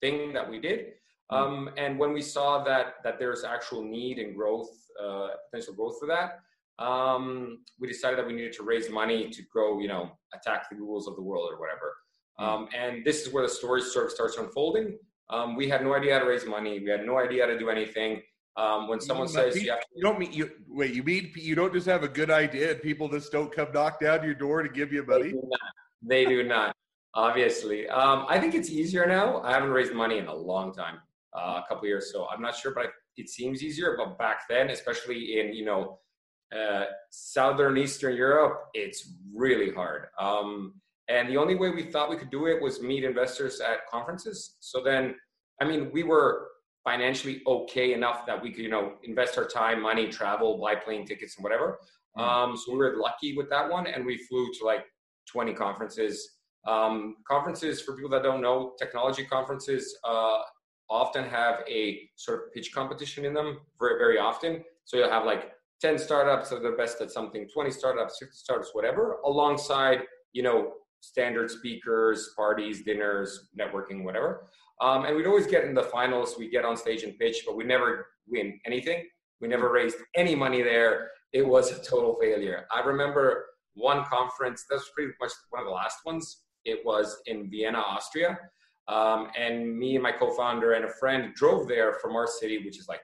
thing 0.00 0.32
that 0.32 0.48
we 0.48 0.58
did. 0.60 0.94
Hmm. 1.30 1.36
Um, 1.36 1.70
and 1.76 1.98
when 1.98 2.12
we 2.12 2.22
saw 2.22 2.62
that 2.64 2.96
that 3.04 3.18
there's 3.18 3.44
actual 3.44 3.82
need 3.82 4.18
and 4.18 4.34
growth, 4.34 4.70
uh, 5.02 5.28
potential 5.50 5.74
growth 5.74 5.96
for 6.00 6.06
that, 6.08 6.40
um, 6.82 7.58
we 7.78 7.86
decided 7.86 8.18
that 8.18 8.26
we 8.26 8.32
needed 8.32 8.52
to 8.54 8.64
raise 8.64 8.90
money 8.90 9.30
to 9.30 9.42
go, 9.54 9.78
you 9.78 9.88
know, 9.88 10.10
attack 10.34 10.68
the 10.68 10.76
Googles 10.76 11.06
of 11.06 11.16
the 11.16 11.22
world 11.22 11.48
or 11.52 11.60
whatever. 11.60 11.94
Hmm. 12.38 12.44
Um, 12.44 12.68
and 12.76 13.04
this 13.04 13.26
is 13.26 13.32
where 13.32 13.42
the 13.42 13.48
story 13.48 13.82
sort 13.82 14.06
of 14.06 14.12
starts 14.12 14.36
unfolding. 14.36 14.98
Um, 15.30 15.56
we 15.56 15.68
had 15.68 15.82
no 15.82 15.94
idea 15.94 16.14
how 16.14 16.20
to 16.20 16.26
raise 16.26 16.44
money. 16.46 16.80
We 16.80 16.90
had 16.90 17.04
no 17.06 17.18
idea 17.18 17.44
how 17.44 17.50
to 17.50 17.58
do 17.58 17.70
anything. 17.70 18.22
Um, 18.56 18.86
when 18.88 19.00
someone 19.00 19.28
You 19.28 19.32
says 19.32 19.54
meet- 19.54 19.64
you 19.64 19.70
have 19.70 19.80
to, 19.80 19.86
You 19.94 20.02
don't 20.02 20.18
mean 20.18 20.32
you 20.32 20.50
wait. 20.68 20.92
You 20.94 21.02
mean 21.02 21.32
you 21.34 21.54
don't 21.54 21.72
just 21.72 21.86
have 21.86 22.02
a 22.02 22.08
good 22.08 22.30
idea 22.30 22.72
and 22.72 22.82
people 22.82 23.08
just 23.08 23.32
don't 23.32 23.50
come 23.50 23.72
knock 23.72 23.98
down 24.00 24.22
your 24.24 24.34
door 24.34 24.62
to 24.62 24.68
give 24.68 24.92
you 24.92 25.00
they 25.02 25.06
money. 25.18 25.30
do 25.30 25.42
not. 25.50 25.60
They 26.02 26.24
do 26.26 26.42
not. 26.42 26.76
Obviously, 27.14 27.88
um, 27.88 28.26
I 28.28 28.38
think 28.40 28.54
it's 28.54 28.70
easier 28.70 29.06
now. 29.06 29.40
I 29.42 29.52
haven't 29.52 29.70
raised 29.70 29.92
money 29.92 30.18
in 30.18 30.26
a 30.26 30.34
long 30.34 30.72
time, 30.74 30.96
uh, 31.34 31.60
a 31.62 31.64
couple 31.68 31.86
years, 31.86 32.10
so 32.12 32.26
I'm 32.30 32.40
not 32.42 32.54
sure, 32.56 32.72
but 32.74 32.86
it 33.18 33.28
seems 33.28 33.62
easier. 33.62 33.96
But 33.98 34.18
back 34.18 34.48
then, 34.48 34.70
especially 34.70 35.38
in 35.40 35.52
you 35.54 35.64
know 35.64 35.98
uh, 36.54 36.84
southern 37.10 37.76
Eastern 37.78 38.16
Europe, 38.16 38.64
it's 38.74 39.12
really 39.34 39.70
hard. 39.72 40.06
Um, 40.18 40.74
and 41.08 41.28
the 41.28 41.36
only 41.36 41.54
way 41.54 41.70
we 41.70 41.82
thought 41.82 42.10
we 42.10 42.16
could 42.16 42.30
do 42.30 42.46
it 42.46 42.60
was 42.62 42.80
meet 42.80 43.04
investors 43.04 43.60
at 43.60 43.86
conferences. 43.90 44.56
So 44.60 44.82
then, 44.82 45.14
I 45.60 45.64
mean, 45.64 45.90
we 45.92 46.02
were 46.02 46.48
financially 46.84 47.42
okay 47.46 47.92
enough 47.92 48.26
that 48.26 48.40
we 48.40 48.50
could, 48.50 48.62
you 48.62 48.70
know, 48.70 48.94
invest 49.04 49.38
our 49.38 49.46
time, 49.46 49.82
money, 49.82 50.08
travel, 50.08 50.58
buy 50.58 50.74
plane 50.74 51.06
tickets, 51.06 51.36
and 51.36 51.44
whatever. 51.44 51.78
Mm. 52.16 52.22
Um, 52.22 52.56
so 52.56 52.72
we 52.72 52.78
were 52.78 52.96
lucky 52.96 53.36
with 53.36 53.48
that 53.50 53.68
one, 53.68 53.86
and 53.86 54.04
we 54.04 54.18
flew 54.18 54.50
to 54.58 54.64
like 54.64 54.84
20 55.30 55.52
conferences. 55.54 56.36
Um, 56.66 57.16
conferences, 57.26 57.80
for 57.80 57.94
people 57.94 58.10
that 58.10 58.22
don't 58.22 58.40
know, 58.40 58.72
technology 58.78 59.24
conferences 59.24 59.96
uh, 60.04 60.38
often 60.88 61.24
have 61.24 61.62
a 61.68 62.08
sort 62.16 62.44
of 62.44 62.52
pitch 62.52 62.72
competition 62.72 63.24
in 63.24 63.34
them 63.34 63.58
very, 63.78 63.98
very 63.98 64.18
often. 64.18 64.62
So 64.84 64.96
you'll 64.96 65.10
have 65.10 65.24
like 65.24 65.52
10 65.80 65.98
startups 65.98 66.50
that 66.50 66.56
are 66.56 66.70
the 66.70 66.76
best 66.76 67.00
at 67.00 67.10
something, 67.10 67.48
20 67.52 67.70
startups, 67.70 68.18
50 68.20 68.34
startups, 68.34 68.70
whatever, 68.72 69.18
alongside, 69.24 70.02
you 70.32 70.42
know, 70.42 70.74
standard 71.02 71.50
speakers, 71.50 72.30
parties, 72.36 72.82
dinners, 72.82 73.48
networking, 73.58 74.04
whatever. 74.04 74.46
Um, 74.80 75.04
and 75.04 75.16
we'd 75.16 75.26
always 75.26 75.46
get 75.46 75.64
in 75.64 75.74
the 75.74 75.82
finals. 75.82 76.36
We 76.38 76.48
get 76.48 76.64
on 76.64 76.76
stage 76.76 77.02
and 77.02 77.18
pitch, 77.18 77.42
but 77.46 77.56
we 77.56 77.64
never 77.64 78.06
win 78.28 78.58
anything. 78.64 79.06
We 79.40 79.48
never 79.48 79.70
raised 79.70 79.96
any 80.14 80.34
money 80.34 80.62
there. 80.62 81.10
It 81.32 81.46
was 81.46 81.72
a 81.72 81.82
total 81.82 82.16
failure. 82.20 82.66
I 82.74 82.80
remember 82.80 83.46
one 83.74 84.04
conference, 84.04 84.64
that 84.70 84.76
was 84.76 84.90
pretty 84.94 85.12
much 85.20 85.32
one 85.50 85.62
of 85.62 85.66
the 85.66 85.74
last 85.74 85.98
ones. 86.04 86.44
It 86.64 86.80
was 86.84 87.20
in 87.26 87.50
Vienna, 87.50 87.78
Austria. 87.78 88.38
Um, 88.86 89.28
and 89.36 89.76
me 89.76 89.94
and 89.94 90.02
my 90.02 90.12
co 90.12 90.30
founder 90.30 90.74
and 90.74 90.84
a 90.84 90.92
friend 91.00 91.34
drove 91.34 91.66
there 91.66 91.94
from 91.94 92.14
our 92.14 92.26
city, 92.26 92.64
which 92.64 92.78
is 92.78 92.88
like 92.88 93.00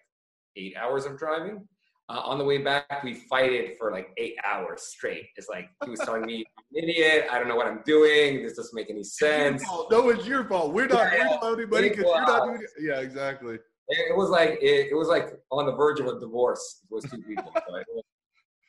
eight 0.57 0.75
hours 0.77 1.05
of 1.05 1.19
driving. 1.19 1.67
Uh, 2.11 2.21
on 2.25 2.39
the 2.39 2.45
way 2.45 2.57
back, 2.57 3.03
we 3.05 3.13
fight 3.13 3.53
it 3.53 3.77
for 3.79 3.93
like 3.93 4.09
eight 4.17 4.35
hours 4.47 4.83
straight. 4.83 5.27
It's 5.37 5.49
like 5.51 5.69
he 5.85 5.91
was 5.91 6.01
telling 6.01 6.25
me, 6.25 6.37
I'm 6.57 6.65
an 6.83 6.89
idiot. 6.89 7.27
I 7.31 7.39
don't 7.39 7.49
know 7.49 7.57
what 7.57 7.67
I'm 7.67 7.83
doing. 7.85 8.43
This 8.43 8.57
doesn't 8.57 8.75
make 8.75 8.89
any 8.89 9.05
sense. 9.05 9.63
No, 9.91 10.09
it's 10.09 10.27
your 10.27 10.45
fault. 10.45 10.73
We're 10.73 10.87
not 10.87 11.13
Yeah, 11.13 11.37
worried 11.43 11.59
anybody 11.59 11.89
because 11.91 12.05
you're 12.05 12.21
not 12.23 12.47
doing 12.47 12.63
it. 12.63 12.71
Yeah, 12.83 13.01
exactly. 13.01 13.59
It 13.91 14.17
was 14.17 14.31
like 14.31 14.59
it, 14.63 14.89
it 14.91 14.95
was 14.95 15.09
like 15.09 15.29
on 15.51 15.67
the 15.67 15.73
verge 15.75 16.01
of 16.01 16.07
a 16.07 16.19
divorce. 16.19 16.81
It 16.91 16.95
was 16.95 17.05
two 17.05 17.19
people. 17.23 17.53
So 17.55 17.77
it 17.77 17.87
was- 17.95 18.05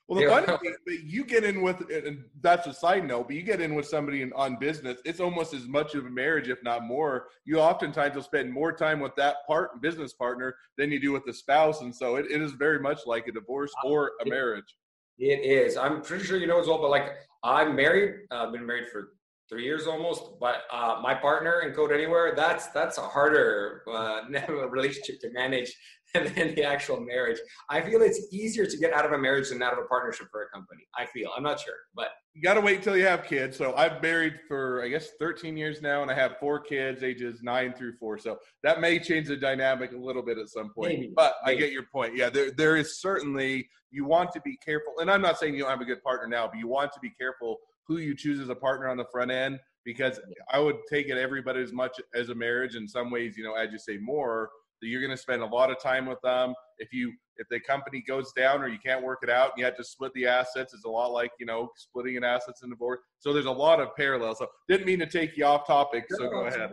Well, 0.10 0.20
the 0.20 0.26
Yeah. 0.26 0.42
funny 0.42 0.58
thing, 0.58 0.76
but 0.88 1.00
you 1.04 1.24
get 1.24 1.44
in 1.44 1.62
with, 1.62 1.88
and 1.92 2.26
that's 2.42 2.66
a 2.66 2.74
side 2.74 3.08
note, 3.08 3.28
but 3.28 3.36
you 3.36 3.44
get 3.44 3.62
in 3.62 3.76
with 3.76 3.86
somebody 3.86 4.24
in, 4.24 4.34
on 4.34 4.56
business, 4.56 5.00
it's 5.06 5.20
almost 5.20 5.54
as 5.54 5.68
much 5.68 5.94
of 5.94 6.08
a 6.08 6.10
marriage, 6.10 6.50
if 6.50 6.64
not 6.64 6.84
more. 6.84 7.28
You 7.46 7.60
oftentimes 7.60 8.16
will 8.16 8.24
spend 8.24 8.52
more 8.52 8.74
time 8.74 9.00
with 9.02 9.16
that 9.18 9.46
part 9.46 9.80
business 9.84 10.14
partner 10.14 10.56
than 10.80 10.92
you 10.92 11.00
do 11.00 11.12
with 11.12 11.26
the 11.26 11.34
spouse, 11.34 11.82
and 11.82 11.96
so 11.96 12.16
it, 12.16 12.26
it 12.32 12.42
is 12.42 12.54
very 12.54 12.80
much 12.80 13.02
like 13.06 13.28
a 13.28 13.32
divorce 13.32 13.72
or 13.86 14.14
a 14.26 14.28
marriage. 14.28 14.76
It 15.20 15.46
is. 15.46 15.78
I'm 15.78 16.02
pretty 16.02 16.24
sure 16.24 16.38
you 16.38 16.48
know 16.48 16.60
as 16.60 16.66
well, 16.66 16.82
but 16.82 16.90
like 16.90 17.16
I'm 17.44 17.76
married. 17.76 18.22
uh, 18.32 18.46
I've 18.48 18.52
been 18.52 18.66
married 18.66 18.88
for 18.92 19.10
three 19.48 19.64
years 19.64 19.86
almost. 19.86 20.24
But 20.40 20.64
uh, 20.72 21.00
my 21.04 21.14
partner 21.14 21.62
in 21.62 21.74
Code 21.74 21.92
Anywhere, 21.92 22.34
that's 22.36 22.68
that's 22.68 22.98
a 22.98 23.02
harder 23.02 23.84
uh, 23.88 24.22
relationship 24.70 25.20
to 25.22 25.30
manage 25.34 25.72
than 26.14 26.56
the 26.56 26.64
actual 26.64 27.00
marriage. 27.00 27.38
I 27.70 27.82
feel 27.82 28.02
it's 28.02 28.28
easier 28.32 28.66
to 28.66 28.78
get 28.78 28.94
out 28.94 29.06
of 29.06 29.12
a 29.12 29.18
marriage 29.18 29.50
than 29.50 29.62
out 29.62 29.74
of 29.74 29.80
a 29.80 29.88
partnership 29.88 30.28
for 30.32 30.44
a 30.44 30.50
company. 30.50 30.88
I 30.98 31.06
feel. 31.06 31.30
I'm 31.36 31.44
not 31.44 31.60
sure, 31.60 31.76
but 31.96 32.08
You 32.34 32.42
got 32.42 32.56
to 32.56 32.62
wait 32.62 32.82
till 32.82 32.98
you 32.98 33.06
have 33.06 33.26
kids. 33.26 33.58
So 33.58 33.76
I've 33.76 34.02
married 34.02 34.40
for 34.48 34.84
I 34.84 34.88
guess 34.88 35.12
13 35.20 35.56
years 35.56 35.82
now, 35.82 36.02
and 36.02 36.10
I 36.10 36.16
have 36.16 36.38
four 36.40 36.60
kids, 36.60 37.04
ages 37.04 37.42
nine 37.44 37.74
through 37.74 37.94
four. 37.98 38.18
So 38.18 38.40
that 38.64 38.82
may 38.82 38.98
change 38.98 39.28
the 39.28 39.38
dynamic 39.38 39.92
a 39.92 39.98
little 39.98 40.24
bit 40.24 40.40
at 40.40 40.50
some 40.50 40.72
point. 40.74 40.94
Maybe, 40.94 41.12
but 41.16 41.36
I 41.46 41.54
get 41.54 41.72
your 41.72 41.86
point. 41.92 42.16
Yeah, 42.16 42.30
there 42.30 42.52
there 42.52 42.76
is 42.76 43.00
certainly 43.00 43.70
you 43.92 44.06
want 44.06 44.32
to 44.32 44.42
be 44.42 44.58
careful, 44.58 44.94
and 45.00 45.12
I'm 45.12 45.22
not 45.22 45.38
saying 45.38 45.54
you 45.54 45.62
don't 45.62 45.70
have 45.70 45.82
a 45.82 45.86
good 45.86 46.04
partner 46.04 46.28
now, 46.28 46.48
but 46.48 46.58
you 46.58 46.68
want 46.68 46.92
to 46.94 47.00
be 47.00 47.12
careful 47.12 47.58
who 47.88 47.98
you 47.98 48.16
choose 48.16 48.40
as 48.40 48.50
a 48.50 48.56
partner 48.56 48.88
on 48.88 48.98
the 48.98 49.06
front 49.12 49.32
end 49.32 49.60
because 49.86 50.20
I 50.52 50.60
would 50.60 50.78
take 50.90 51.08
it 51.08 51.18
everybody 51.18 51.62
as 51.62 51.74
much 51.74 52.00
as 52.14 52.30
a 52.30 52.36
marriage. 52.36 52.76
In 52.76 52.88
some 52.88 53.10
ways, 53.12 53.38
you 53.38 53.44
know, 53.44 53.56
as 53.56 53.72
you 53.72 53.80
say 53.80 53.98
more, 53.98 54.50
you're 54.88 55.02
going 55.02 55.16
to 55.16 55.22
spend 55.22 55.42
a 55.42 55.46
lot 55.46 55.72
of 55.72 55.80
time 55.82 56.06
with 56.06 56.22
them. 56.22 56.54
If 56.78 56.94
you 56.94 57.14
if 57.38 57.48
the 57.50 57.60
company 57.60 58.04
goes 58.06 58.32
down 58.34 58.62
or 58.62 58.68
you 58.68 58.80
can't 58.84 59.04
work 59.04 59.20
it 59.24 59.30
out, 59.30 59.52
and 59.52 59.60
you 59.60 59.66
have 59.66 59.78
to 59.78 59.84
split 59.84 60.14
the 60.14 60.28
assets. 60.28 60.74
It's 60.74 60.86
a 60.86 60.90
lot 60.90 61.12
like 61.12 61.32
you 61.40 61.46
know 61.46 61.70
splitting 61.76 62.18
an 62.18 62.24
assets 62.24 62.62
in 62.64 62.70
divorce. 62.70 63.00
So 63.20 63.34
there's 63.34 63.46
a 63.46 63.52
lot 63.52 63.80
of 63.80 63.96
parallels. 63.96 64.40
So 64.40 64.48
didn't 64.68 64.86
mean 64.86 65.00
to 65.00 65.08
take 65.08 65.38
you 65.38 65.46
off 65.46 65.66
topic. 65.66 66.06
So 66.10 66.26
No, 66.26 66.30
go 66.30 66.46
ahead. 66.46 66.72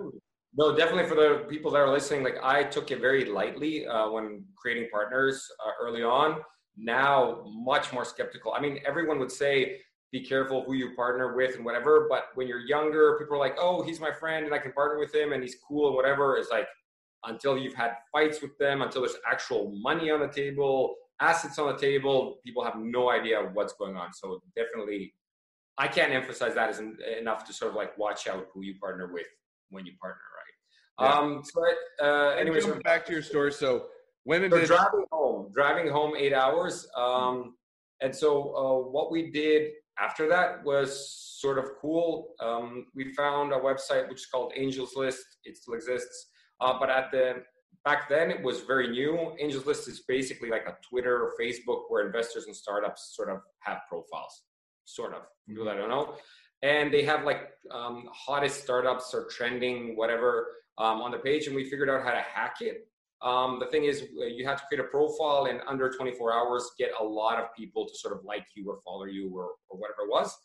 No, 0.58 0.74
definitely 0.74 1.06
for 1.06 1.16
the 1.16 1.44
people 1.50 1.70
that 1.72 1.78
are 1.78 1.90
listening, 1.90 2.24
like 2.24 2.36
I 2.42 2.62
took 2.64 2.90
it 2.90 3.00
very 3.00 3.26
lightly 3.26 3.86
uh, 3.86 4.10
when 4.10 4.44
creating 4.56 4.88
partners 4.90 5.46
uh, 5.64 5.70
early 5.80 6.02
on. 6.02 6.40
Now, 6.78 7.44
much 7.46 7.92
more 7.92 8.04
skeptical. 8.04 8.52
I 8.52 8.60
mean, 8.60 8.80
everyone 8.86 9.18
would 9.18 9.32
say, 9.32 9.80
be 10.12 10.24
careful 10.24 10.62
who 10.64 10.74
you 10.74 10.94
partner 10.94 11.34
with 11.36 11.56
and 11.56 11.64
whatever. 11.64 12.06
But 12.08 12.26
when 12.34 12.46
you're 12.46 12.60
younger, 12.60 13.18
people 13.18 13.36
are 13.36 13.40
like, 13.40 13.56
oh, 13.58 13.82
he's 13.82 14.00
my 14.00 14.12
friend 14.12 14.46
and 14.46 14.54
I 14.54 14.58
can 14.58 14.72
partner 14.72 14.98
with 14.98 15.14
him 15.14 15.32
and 15.32 15.42
he's 15.42 15.56
cool 15.66 15.88
and 15.88 15.96
whatever. 15.96 16.36
It's 16.36 16.50
like, 16.50 16.66
until 17.24 17.56
you've 17.56 17.74
had 17.74 17.92
fights 18.12 18.40
with 18.42 18.56
them, 18.58 18.82
until 18.82 19.02
there's 19.02 19.16
actual 19.30 19.72
money 19.76 20.10
on 20.10 20.20
the 20.20 20.28
table, 20.28 20.94
assets 21.20 21.58
on 21.58 21.72
the 21.72 21.78
table, 21.78 22.38
people 22.44 22.64
have 22.64 22.76
no 22.76 23.10
idea 23.10 23.50
what's 23.54 23.72
going 23.74 23.96
on. 23.96 24.12
So 24.12 24.42
definitely, 24.54 25.14
I 25.78 25.88
can't 25.88 26.12
emphasize 26.12 26.54
that 26.54 26.68
as 26.68 26.78
en- 26.78 26.98
enough 27.18 27.44
to 27.46 27.52
sort 27.52 27.70
of 27.70 27.76
like 27.76 27.96
watch 27.98 28.26
out 28.26 28.46
who 28.52 28.62
you 28.62 28.74
partner 28.80 29.12
with 29.12 29.26
when 29.70 29.86
you 29.86 29.92
partner, 30.00 30.20
right? 30.36 31.08
Yeah. 31.08 31.18
Um, 31.18 31.42
so, 31.44 32.06
uh, 32.06 32.30
anyways, 32.36 32.64
jumping 32.64 32.82
back 32.82 33.04
to 33.06 33.12
your 33.12 33.22
story. 33.22 33.52
So 33.52 33.86
when 34.24 34.50
so 34.50 34.58
did 34.58 34.66
driving 34.66 35.04
home, 35.12 35.52
driving 35.54 35.88
home 35.88 36.14
eight 36.16 36.32
hours. 36.32 36.88
Um, 36.96 37.54
and 38.00 38.14
so 38.14 38.54
uh, 38.54 38.90
what 38.90 39.10
we 39.10 39.30
did 39.30 39.72
after 39.98 40.28
that 40.28 40.64
was 40.64 41.36
sort 41.40 41.58
of 41.58 41.66
cool. 41.80 42.34
Um, 42.40 42.86
we 42.94 43.12
found 43.14 43.52
a 43.52 43.56
website 43.56 44.08
which 44.08 44.20
is 44.20 44.26
called 44.26 44.52
Angels 44.56 44.94
List. 44.96 45.24
It 45.44 45.56
still 45.56 45.74
exists, 45.74 46.28
uh, 46.60 46.78
but 46.78 46.90
at 46.90 47.10
the 47.10 47.42
back 47.84 48.08
then 48.08 48.30
it 48.30 48.42
was 48.42 48.60
very 48.60 48.88
new. 48.88 49.34
Angels 49.38 49.66
List 49.66 49.88
is 49.88 50.00
basically 50.08 50.50
like 50.50 50.66
a 50.66 50.76
Twitter 50.88 51.16
or 51.22 51.32
Facebook 51.40 51.82
where 51.88 52.06
investors 52.06 52.46
and 52.46 52.54
startups 52.54 53.14
sort 53.14 53.30
of 53.30 53.38
have 53.60 53.78
profiles, 53.88 54.42
sort 54.84 55.14
of. 55.14 55.22
People 55.48 55.64
that 55.64 55.76
don't 55.76 55.88
know, 55.88 56.16
and 56.62 56.92
they 56.92 57.04
have 57.04 57.24
like 57.24 57.50
um, 57.70 58.08
hottest 58.12 58.62
startups 58.62 59.14
or 59.14 59.26
trending 59.30 59.96
whatever 59.96 60.48
um, 60.78 61.00
on 61.00 61.10
the 61.10 61.18
page, 61.18 61.46
and 61.46 61.54
we 61.54 61.64
figured 61.64 61.88
out 61.88 62.02
how 62.02 62.10
to 62.10 62.22
hack 62.22 62.56
it. 62.60 62.88
Um, 63.22 63.58
the 63.60 63.66
thing 63.66 63.84
is, 63.84 64.02
uh, 64.20 64.26
you 64.26 64.46
have 64.46 64.60
to 64.60 64.66
create 64.68 64.80
a 64.80 64.88
profile 64.88 65.46
and 65.48 65.60
under 65.66 65.90
24 65.90 66.34
hours 66.34 66.70
get 66.78 66.90
a 67.00 67.04
lot 67.04 67.38
of 67.38 67.46
people 67.56 67.88
to 67.88 67.94
sort 67.94 68.14
of 68.14 68.24
like 68.24 68.44
you 68.54 68.68
or 68.68 68.78
follow 68.84 69.04
you 69.04 69.32
or, 69.34 69.52
or 69.70 69.78
whatever 69.78 70.02
it 70.02 70.10
was. 70.10 70.36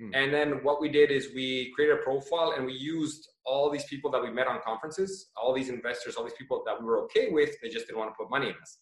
Hmm. 0.00 0.10
And 0.12 0.34
then 0.34 0.64
what 0.64 0.80
we 0.80 0.88
did 0.88 1.10
is 1.10 1.28
we 1.34 1.72
created 1.74 1.98
a 1.98 2.02
profile 2.02 2.54
and 2.56 2.66
we 2.66 2.72
used 2.72 3.28
all 3.46 3.70
these 3.70 3.84
people 3.84 4.10
that 4.10 4.22
we 4.22 4.30
met 4.30 4.46
on 4.46 4.58
conferences, 4.64 5.28
all 5.36 5.54
these 5.54 5.68
investors, 5.68 6.16
all 6.16 6.24
these 6.24 6.34
people 6.34 6.62
that 6.66 6.78
we 6.78 6.84
were 6.84 7.02
okay 7.04 7.28
with. 7.30 7.50
They 7.62 7.68
just 7.68 7.86
didn't 7.86 7.98
want 7.98 8.10
to 8.10 8.16
put 8.18 8.30
money 8.30 8.48
in 8.48 8.54
us. 8.60 8.78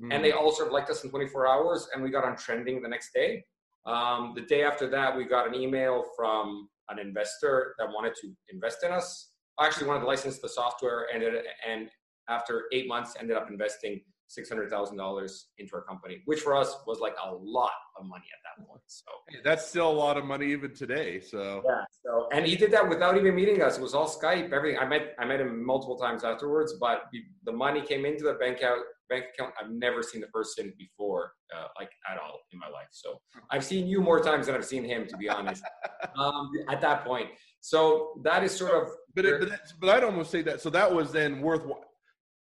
Hmm. 0.00 0.12
And 0.12 0.24
they 0.24 0.32
all 0.32 0.52
sort 0.52 0.68
of 0.68 0.72
liked 0.74 0.90
us 0.90 1.04
in 1.04 1.10
24 1.10 1.46
hours 1.46 1.88
and 1.94 2.02
we 2.02 2.10
got 2.10 2.24
on 2.24 2.36
trending 2.36 2.82
the 2.82 2.88
next 2.88 3.12
day. 3.14 3.44
Um, 3.86 4.32
the 4.34 4.42
day 4.42 4.62
after 4.62 4.88
that, 4.90 5.16
we 5.16 5.24
got 5.24 5.46
an 5.48 5.54
email 5.54 6.04
from 6.16 6.68
an 6.90 6.98
investor 6.98 7.74
that 7.78 7.88
wanted 7.88 8.14
to 8.20 8.32
invest 8.52 8.78
in 8.84 8.92
us. 8.92 9.30
Actually, 9.60 9.86
wanted 9.86 10.00
to 10.00 10.06
license 10.06 10.38
the 10.38 10.48
software, 10.48 11.06
and 11.12 11.22
it, 11.22 11.44
and 11.68 11.88
after 12.28 12.64
eight 12.72 12.88
months, 12.88 13.14
ended 13.18 13.36
up 13.36 13.50
investing 13.50 14.00
six 14.30 14.48
hundred 14.48 14.70
thousand 14.70 14.96
dollars 14.96 15.48
into 15.58 15.74
our 15.74 15.82
company, 15.82 16.22
which 16.24 16.40
for 16.40 16.54
us 16.56 16.76
was 16.86 17.00
like 17.00 17.14
a 17.26 17.34
lot 17.34 17.72
of 17.98 18.06
money 18.06 18.24
at 18.32 18.40
that 18.46 18.66
point. 18.66 18.80
So 18.86 19.10
that's 19.44 19.66
still 19.68 19.90
a 19.90 19.98
lot 20.06 20.16
of 20.16 20.24
money 20.24 20.46
even 20.52 20.72
today. 20.72 21.20
So 21.20 21.62
yeah. 21.66 21.82
So 22.04 22.28
and 22.32 22.46
he 22.46 22.54
did 22.56 22.70
that 22.72 22.88
without 22.88 23.16
even 23.16 23.34
meeting 23.34 23.60
us. 23.60 23.76
It 23.76 23.82
was 23.82 23.92
all 23.94 24.08
Skype, 24.08 24.52
everything. 24.52 24.78
I 24.78 24.86
met 24.86 25.14
I 25.18 25.24
met 25.24 25.40
him 25.40 25.64
multiple 25.66 25.98
times 25.98 26.22
afterwards, 26.24 26.74
but 26.80 27.02
the- 27.12 27.24
the 27.44 27.52
money 27.52 27.82
came 27.82 28.04
into 28.04 28.24
the 28.24 28.34
bank 28.34 28.62
out 28.62 28.78
bank 29.08 29.24
account. 29.34 29.52
I've 29.60 29.70
never 29.70 30.04
seen 30.04 30.20
the 30.20 30.28
person 30.28 30.72
before, 30.78 31.32
uh, 31.54 31.66
like 31.80 31.90
at 32.08 32.16
all 32.16 32.38
in 32.52 32.58
my 32.60 32.68
life. 32.68 32.86
So 32.92 33.20
I've 33.50 33.64
seen 33.64 33.88
you 33.88 34.00
more 34.00 34.20
times 34.22 34.46
than 34.46 34.54
I've 34.54 34.64
seen 34.64 34.84
him, 34.84 35.08
to 35.08 35.16
be 35.16 35.28
honest. 35.28 35.64
um, 36.16 36.48
at 36.68 36.80
that 36.82 37.04
point, 37.04 37.28
so 37.60 38.20
that 38.22 38.44
is 38.44 38.56
sort 38.56 38.72
of 38.80 38.88
But 39.16 39.24
it, 39.26 39.40
but, 39.40 39.50
but 39.80 39.90
I'd 39.90 40.04
almost 40.04 40.30
say 40.30 40.42
that. 40.42 40.60
So 40.60 40.70
that 40.70 40.94
was 40.94 41.10
then 41.10 41.40
worthwhile. 41.40 41.89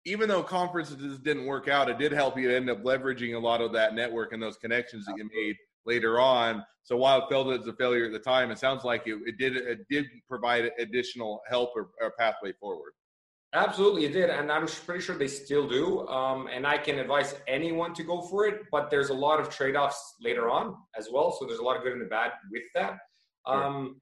Even 0.08 0.30
though 0.30 0.42
conferences 0.42 1.20
didn't 1.20 1.46
work 1.46 1.68
out, 1.68 1.90
it 1.90 1.98
did 1.98 2.14
help 2.14 2.40
you 2.40 2.50
end 2.50 2.70
up 2.70 2.82
leveraging 2.82 3.36
a 3.36 3.40
lot 3.40 3.60
of 3.60 3.74
that 3.74 3.94
network 3.94 4.32
and 4.32 4.42
those 4.42 4.56
connections 4.56 5.06
that 5.06 5.16
you 5.18 5.30
made 5.36 5.58
later 5.86 6.18
on. 6.18 6.64
So 6.84 6.96
while 6.96 7.24
it 7.24 7.26
felt 7.30 7.50
as 7.60 7.68
a 7.68 7.74
failure 7.74 8.06
at 8.06 8.14
the 8.14 8.20
time, 8.20 8.50
it 8.50 8.58
sounds 8.58 8.86
like 8.86 9.06
it, 9.06 9.20
it 9.26 9.38
did 9.38 9.58
it 9.58 9.80
did 9.90 10.06
provide 10.30 10.72
additional 10.80 11.42
help 11.50 11.72
or, 11.76 11.90
or 12.02 12.14
pathway 12.18 12.54
forward. 12.54 12.94
Absolutely, 13.54 14.06
it 14.06 14.14
did, 14.14 14.30
and 14.30 14.50
I'm 14.50 14.66
pretty 14.68 15.02
sure 15.02 15.18
they 15.18 15.28
still 15.28 15.68
do. 15.68 16.08
Um, 16.08 16.48
and 16.54 16.66
I 16.66 16.78
can 16.78 17.00
advise 17.00 17.36
anyone 17.46 17.94
to 17.96 18.04
go 18.04 18.22
for 18.22 18.46
it, 18.46 18.62
but 18.72 18.90
there's 18.90 19.10
a 19.10 19.14
lot 19.14 19.42
of 19.42 19.50
trade-offs 19.50 20.16
later 20.22 20.50
on 20.50 20.76
as 20.98 21.10
well. 21.12 21.36
So 21.38 21.46
there's 21.46 21.60
a 21.60 21.64
lot 21.64 21.76
of 21.76 21.84
good 21.84 21.94
and 21.94 22.02
the 22.02 22.06
bad 22.06 22.32
with 22.50 22.64
that. 22.76 22.98
Um, 23.46 24.00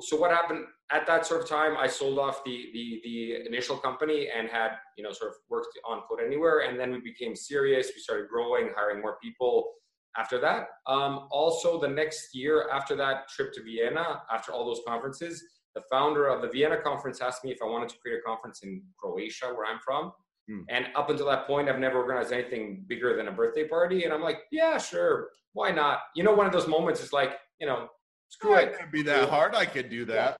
so 0.00 0.16
what 0.16 0.32
happened 0.32 0.64
at 0.94 1.06
that 1.06 1.26
sort 1.26 1.42
of 1.42 1.48
time? 1.48 1.76
I 1.76 1.86
sold 1.86 2.18
off 2.18 2.44
the, 2.44 2.70
the 2.72 3.00
the 3.04 3.46
initial 3.46 3.76
company 3.76 4.28
and 4.34 4.48
had 4.48 4.72
you 4.96 5.04
know 5.04 5.12
sort 5.12 5.30
of 5.30 5.36
worked 5.50 5.78
on 5.88 6.02
Code 6.08 6.20
Anywhere, 6.24 6.60
and 6.60 6.78
then 6.78 6.92
we 6.92 7.00
became 7.00 7.34
serious. 7.36 7.90
We 7.94 8.00
started 8.00 8.28
growing, 8.28 8.70
hiring 8.74 9.02
more 9.02 9.18
people. 9.22 9.72
After 10.16 10.38
that, 10.42 10.68
um, 10.86 11.26
also 11.32 11.80
the 11.80 11.88
next 11.88 12.36
year 12.36 12.68
after 12.72 12.94
that 12.94 13.28
trip 13.28 13.52
to 13.54 13.64
Vienna, 13.64 14.22
after 14.32 14.52
all 14.52 14.64
those 14.64 14.80
conferences, 14.86 15.42
the 15.74 15.82
founder 15.90 16.28
of 16.28 16.40
the 16.40 16.48
Vienna 16.48 16.76
conference 16.80 17.20
asked 17.20 17.44
me 17.44 17.50
if 17.50 17.58
I 17.60 17.66
wanted 17.66 17.88
to 17.88 17.98
create 17.98 18.18
a 18.18 18.22
conference 18.22 18.60
in 18.62 18.80
Croatia, 18.96 19.46
where 19.46 19.66
I'm 19.66 19.80
from. 19.84 20.12
Hmm. 20.48 20.60
And 20.68 20.86
up 20.94 21.10
until 21.10 21.26
that 21.26 21.48
point, 21.48 21.68
I've 21.68 21.80
never 21.80 21.98
organized 21.98 22.32
anything 22.32 22.84
bigger 22.86 23.16
than 23.16 23.26
a 23.26 23.32
birthday 23.32 23.66
party. 23.66 24.04
And 24.04 24.12
I'm 24.12 24.22
like, 24.22 24.38
yeah, 24.52 24.78
sure, 24.78 25.30
why 25.52 25.72
not? 25.72 26.00
You 26.14 26.22
know, 26.22 26.32
one 26.32 26.46
of 26.46 26.52
those 26.52 26.68
moments 26.68 27.02
is 27.02 27.12
like, 27.12 27.32
you 27.60 27.66
know, 27.66 27.88
screw 28.28 28.54
it. 28.56 28.76
It 28.80 28.92
be 28.92 29.02
that 29.02 29.28
hard. 29.28 29.54
I 29.54 29.64
could 29.64 29.90
do 29.90 30.04
that. 30.06 30.36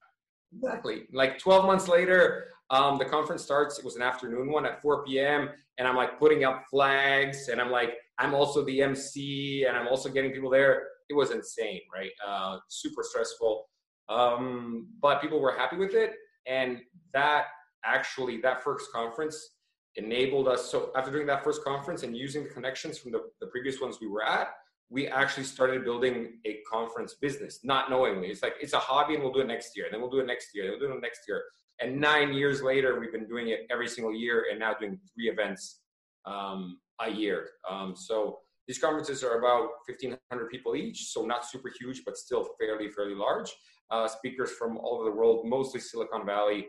Exactly. 0.55 1.03
Like 1.11 1.37
12 1.39 1.65
months 1.65 1.87
later, 1.87 2.45
um, 2.69 2.97
the 2.97 3.05
conference 3.05 3.43
starts. 3.43 3.77
It 3.77 3.85
was 3.85 3.95
an 3.95 4.01
afternoon 4.01 4.51
one 4.51 4.65
at 4.65 4.81
4 4.81 5.03
p.m. 5.05 5.49
And 5.77 5.87
I'm 5.87 5.95
like 5.95 6.17
putting 6.19 6.45
up 6.45 6.63
flags, 6.69 7.49
and 7.49 7.59
I'm 7.59 7.69
like, 7.69 7.95
I'm 8.17 8.33
also 8.33 8.63
the 8.63 8.81
MC, 8.81 9.65
and 9.67 9.75
I'm 9.75 9.87
also 9.87 10.09
getting 10.09 10.31
people 10.31 10.49
there. 10.49 10.83
It 11.09 11.13
was 11.13 11.31
insane, 11.31 11.81
right? 11.93 12.11
Uh, 12.25 12.57
super 12.69 13.03
stressful. 13.03 13.67
Um, 14.07 14.87
but 15.01 15.21
people 15.21 15.39
were 15.39 15.51
happy 15.57 15.77
with 15.77 15.93
it. 15.93 16.13
And 16.47 16.79
that 17.13 17.45
actually, 17.83 18.39
that 18.41 18.63
first 18.63 18.91
conference 18.91 19.55
enabled 19.95 20.47
us. 20.47 20.69
So 20.71 20.91
after 20.95 21.11
doing 21.11 21.27
that 21.27 21.43
first 21.43 21.63
conference 21.63 22.03
and 22.03 22.15
using 22.15 22.43
the 22.43 22.49
connections 22.49 22.97
from 22.97 23.11
the, 23.11 23.21
the 23.41 23.47
previous 23.47 23.81
ones 23.81 23.97
we 24.01 24.07
were 24.07 24.23
at, 24.23 24.49
we 24.89 25.07
actually 25.07 25.43
started 25.43 25.83
building 25.83 26.39
a 26.45 26.59
conference 26.71 27.15
business, 27.15 27.59
not 27.63 27.89
knowingly. 27.89 28.27
It's 28.27 28.43
like 28.43 28.55
it's 28.61 28.73
a 28.73 28.79
hobby 28.79 29.15
and 29.15 29.23
we'll 29.23 29.33
do 29.33 29.39
it 29.39 29.47
next 29.47 29.75
year, 29.75 29.85
and 29.85 29.93
then 29.93 30.01
we'll 30.01 30.11
do 30.11 30.19
it 30.19 30.27
next 30.27 30.49
year, 30.53 30.65
and 30.65 30.79
we'll 30.79 30.89
do 30.89 30.95
it 30.95 31.01
next 31.01 31.21
year. 31.27 31.43
And 31.81 31.99
nine 31.99 32.33
years 32.33 32.61
later, 32.61 32.99
we've 32.99 33.11
been 33.11 33.27
doing 33.27 33.49
it 33.49 33.61
every 33.69 33.87
single 33.87 34.13
year 34.13 34.45
and 34.49 34.59
now 34.59 34.73
doing 34.73 34.97
three 35.13 35.29
events 35.29 35.81
um, 36.25 36.79
a 37.01 37.09
year. 37.09 37.49
Um, 37.69 37.95
so 37.95 38.39
these 38.67 38.79
conferences 38.79 39.23
are 39.23 39.39
about 39.39 39.69
1,500 39.87 40.49
people 40.49 40.75
each, 40.75 41.11
so 41.11 41.25
not 41.25 41.45
super 41.45 41.71
huge, 41.79 42.03
but 42.05 42.17
still 42.17 42.47
fairly, 42.59 42.89
fairly 42.89 43.15
large 43.15 43.51
uh, 43.91 44.07
speakers 44.07 44.51
from 44.51 44.77
all 44.77 44.95
over 44.95 45.09
the 45.09 45.15
world, 45.15 45.45
mostly 45.45 45.79
Silicon 45.79 46.25
Valley. 46.25 46.67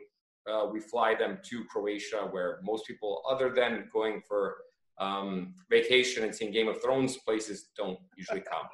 Uh, 0.50 0.66
we 0.70 0.80
fly 0.80 1.14
them 1.14 1.38
to 1.44 1.64
Croatia, 1.64 2.28
where 2.30 2.60
most 2.62 2.86
people, 2.86 3.22
other 3.28 3.52
than 3.54 3.88
going 3.92 4.20
for 4.28 4.56
um, 4.98 5.54
vacation 5.70 6.24
and 6.24 6.34
seeing 6.34 6.52
Game 6.52 6.68
of 6.68 6.82
Thrones 6.82 7.16
places, 7.18 7.68
don't 7.76 7.98
usually 8.16 8.40
come. 8.40 8.66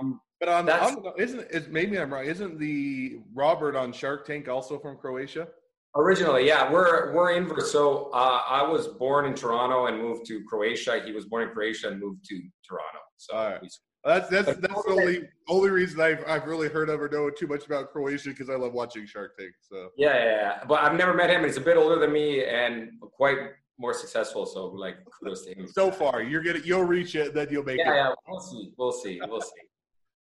Um, 0.00 0.20
but 0.40 0.48
on, 0.48 0.70
on 0.70 1.12
isn't 1.18 1.50
is 1.50 1.68
maybe 1.68 1.98
I'm 1.98 2.12
wrong? 2.12 2.24
Isn't 2.24 2.58
the 2.58 3.18
Robert 3.34 3.76
on 3.76 3.92
Shark 3.92 4.26
Tank 4.26 4.48
also 4.48 4.78
from 4.78 4.96
Croatia? 4.96 5.48
Originally, 5.96 6.46
yeah, 6.46 6.70
we're 6.70 7.12
we're 7.12 7.32
inverse. 7.32 7.72
So 7.72 8.10
uh, 8.12 8.42
I 8.48 8.62
was 8.62 8.86
born 8.86 9.26
in 9.26 9.34
Toronto 9.34 9.86
and 9.86 9.98
moved 9.98 10.26
to 10.26 10.42
Croatia. 10.48 11.02
He 11.04 11.12
was 11.12 11.24
born 11.24 11.48
in 11.48 11.50
Croatia 11.50 11.88
and 11.88 12.00
moved 12.00 12.24
to 12.26 12.40
Toronto. 12.66 12.98
So 13.16 13.36
right. 13.36 13.60
we 13.60 13.68
that's 14.04 14.28
that's 14.28 14.46
that's 14.46 14.60
the 14.60 14.90
only 14.90 15.28
only 15.48 15.70
reason 15.70 16.00
I've 16.00 16.24
I've 16.26 16.46
really 16.46 16.68
heard 16.68 16.88
of 16.88 17.00
or 17.00 17.08
know 17.08 17.30
too 17.30 17.48
much 17.48 17.66
about 17.66 17.90
Croatia 17.90 18.30
because 18.30 18.48
I 18.48 18.54
love 18.54 18.72
watching 18.72 19.06
Shark 19.06 19.36
Tank. 19.36 19.52
So 19.60 19.90
yeah, 19.96 20.14
yeah, 20.14 20.24
yeah, 20.24 20.64
but 20.68 20.82
I've 20.82 20.96
never 20.96 21.14
met 21.14 21.30
him. 21.30 21.42
He's 21.44 21.56
a 21.56 21.60
bit 21.60 21.76
older 21.76 21.98
than 21.98 22.12
me 22.12 22.44
and 22.44 22.90
quite 23.12 23.38
more 23.78 23.94
successful. 23.94 24.44
So 24.46 24.66
like 24.66 24.96
kudos 25.18 25.44
to 25.46 25.54
him. 25.54 25.66
So 25.68 25.90
far, 25.90 26.22
you're 26.22 26.42
gonna 26.42 26.60
you'll 26.64 26.84
reach 26.84 27.14
it, 27.14 27.34
then 27.34 27.48
you'll 27.50 27.64
make 27.64 27.78
yeah, 27.78 27.92
it. 27.92 27.96
Yeah, 27.96 28.12
we'll 28.26 28.40
see, 28.40 28.72
we'll 28.76 28.92
see, 28.92 29.20
we'll 29.28 29.40
see. 29.40 29.50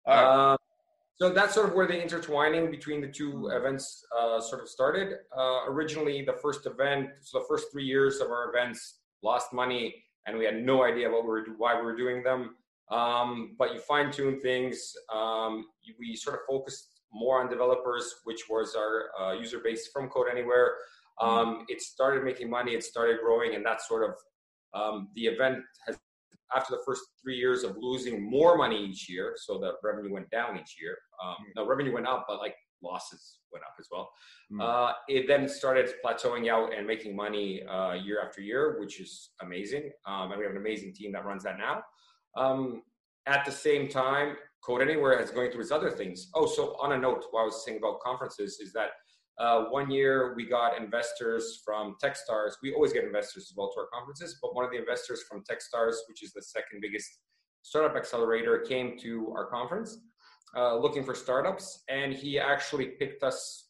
Right. 0.05 0.51
Uh, 0.51 0.57
so 1.15 1.31
that's 1.31 1.53
sort 1.53 1.69
of 1.69 1.75
where 1.75 1.88
the 1.88 2.01
intertwining 2.01 2.69
between 2.69 3.00
the 3.00 3.07
two 3.07 3.48
events 3.53 4.05
uh, 4.19 4.41
sort 4.41 4.62
of 4.62 4.67
started. 4.67 5.13
Uh, 5.33 5.62
originally, 5.67 6.25
the 6.25 6.33
first 6.33 6.65
event, 6.65 7.07
so 7.22 7.39
the 7.39 7.45
first 7.48 7.72
three 7.72 7.86
years 7.86 8.19
of 8.19 8.27
our 8.27 8.49
events 8.49 8.99
lost 9.21 9.54
money, 9.54 10.04
and 10.27 10.38
we 10.38 10.43
had 10.43 10.62
no 10.62 10.84
idea 10.84 11.10
what 11.10 11.23
we 11.23 11.30
were 11.30 11.45
why 11.58 11.73
we 11.73 11.84
were 11.84 11.95
doing 11.95 12.21
them. 12.21 12.56
Um, 12.91 13.56
but 13.58 13.73
you 13.73 13.80
fine 13.80 14.12
tune 14.12 14.41
things. 14.41 14.93
Um, 15.13 15.67
we 15.97 16.17
sort 16.17 16.36
of 16.36 16.41
focused 16.49 16.99
more 17.13 17.41
on 17.41 17.49
developers, 17.49 18.15
which 18.25 18.41
was 18.49 18.75
our 18.75 19.10
uh, 19.21 19.34
user 19.34 19.60
base 19.63 19.88
from 19.88 20.10
Code 20.10 20.27
Anywhere. 20.30 20.73
Mm-hmm. 21.21 21.49
Um, 21.49 21.65
it 21.67 21.82
started 21.82 22.23
making 22.23 22.49
money, 22.49 22.73
it 22.73 22.84
started 22.84 23.17
growing, 23.23 23.56
and 23.56 23.65
that's 23.65 23.88
sort 23.88 24.04
of 24.10 24.15
um, 24.73 25.10
the 25.15 25.26
event 25.26 25.60
has, 25.86 25.97
after 26.56 26.76
the 26.76 26.82
first 26.86 27.02
three 27.21 27.36
years 27.36 27.63
of 27.63 27.76
losing 27.80 28.30
more 28.30 28.58
money 28.58 28.84
each 28.84 29.10
year, 29.10 29.36
so 29.38 29.60
the 29.60 29.73
revenue 29.84 30.12
went 30.13 30.30
down 30.30 30.58
each 30.58 30.76
year. 30.80 30.97
Um, 31.23 31.36
mm. 31.36 31.56
no, 31.56 31.65
revenue 31.65 31.93
went 31.93 32.08
up, 32.08 32.26
but 32.28 32.39
like 32.39 32.56
losses 32.84 33.39
went 33.52 33.63
up 33.63 33.76
as 33.80 33.88
well. 33.91 34.12
Mm. 34.52 34.62
Uh, 34.62 34.93
it 35.08 35.28
then 35.28 35.47
started 35.47 35.89
plateauing 36.04 36.49
out 36.52 36.73
and 36.76 36.86
making 36.86 37.15
money 37.15 37.63
uh, 37.63 37.93
year 37.93 38.21
after 38.23 38.41
year, 38.41 38.78
which 38.80 38.99
is 38.99 39.30
amazing. 39.41 39.91
Um, 40.06 40.32
and 40.32 40.39
we 40.39 40.45
have 40.45 40.52
an 40.52 40.62
amazing 40.62 40.93
team 40.93 41.12
that 41.13 41.26
runs 41.26 41.43
that 41.43 41.58
now. 41.58 41.84
Um, 42.36 42.84
at 43.26 43.45
the 43.45 43.52
same 43.52 43.88
time, 43.88 44.36
Code 44.63 44.82
Anywhere 44.82 45.19
is 45.19 45.30
going 45.30 45.52
through 45.52 45.62
its 45.62 45.71
other 45.71 45.91
things. 45.91 46.30
Oh, 46.36 46.45
so 46.45 46.76
on 46.80 46.93
a 46.93 46.97
note, 46.97 47.26
what 47.32 47.41
I 47.41 47.45
was 47.45 47.63
saying 47.65 47.78
about 47.78 47.99
conferences 47.99 48.60
is 48.60 48.73
that 48.73 48.89
uh, 49.39 49.65
one 49.65 49.89
year 49.89 50.34
we 50.36 50.46
got 50.46 50.78
investors 50.78 51.62
from 51.65 51.96
Techstars. 52.04 52.54
We 52.62 52.74
always 52.74 52.93
get 52.93 53.04
investors 53.04 53.48
as 53.50 53.54
well 53.58 53.72
to 53.74 53.80
our 53.82 53.88
conferences, 53.93 54.38
but 54.41 54.56
one 54.56 54.63
of 54.63 54.72
the 54.72 54.78
investors 54.78 55.24
from 55.30 55.43
Techstars, 55.43 55.96
which 56.08 56.24
is 56.24 56.34
the 56.34 56.41
second 56.41 56.82
biggest 56.82 57.10
startup 57.63 57.96
accelerator, 57.96 58.60
came 58.60 58.98
to 59.00 59.34
our 59.36 59.48
conference 59.48 59.98
uh, 60.56 60.78
looking 60.78 61.04
for 61.04 61.15
startups, 61.15 61.84
and 61.89 62.13
he 62.13 62.39
actually 62.39 62.88
picked 63.00 63.24
us, 63.24 63.69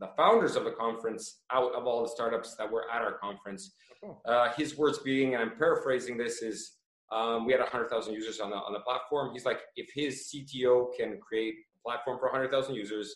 the 0.00 0.08
founders 0.16 0.56
of 0.56 0.64
the 0.64 0.70
conference, 0.70 1.42
out 1.52 1.74
of 1.74 1.86
all 1.86 2.02
the 2.02 2.08
startups 2.08 2.56
that 2.56 2.70
were 2.70 2.90
at 2.90 3.02
our 3.02 3.18
conference. 3.18 3.74
Oh. 4.04 4.18
Uh, 4.26 4.52
his 4.56 4.76
words 4.76 4.98
being, 4.98 5.34
and 5.34 5.42
I'm 5.42 5.56
paraphrasing 5.56 6.16
this, 6.16 6.42
is 6.42 6.78
um, 7.12 7.44
we 7.44 7.52
had 7.52 7.60
100,000 7.60 8.14
users 8.14 8.40
on 8.40 8.50
the, 8.50 8.56
on 8.56 8.72
the 8.72 8.80
platform. 8.80 9.32
He's 9.32 9.44
like, 9.44 9.60
if 9.76 9.90
his 9.94 10.32
CTO 10.32 10.96
can 10.96 11.18
create 11.20 11.54
a 11.76 11.88
platform 11.88 12.18
for 12.18 12.26
100,000 12.30 12.74
users, 12.74 13.14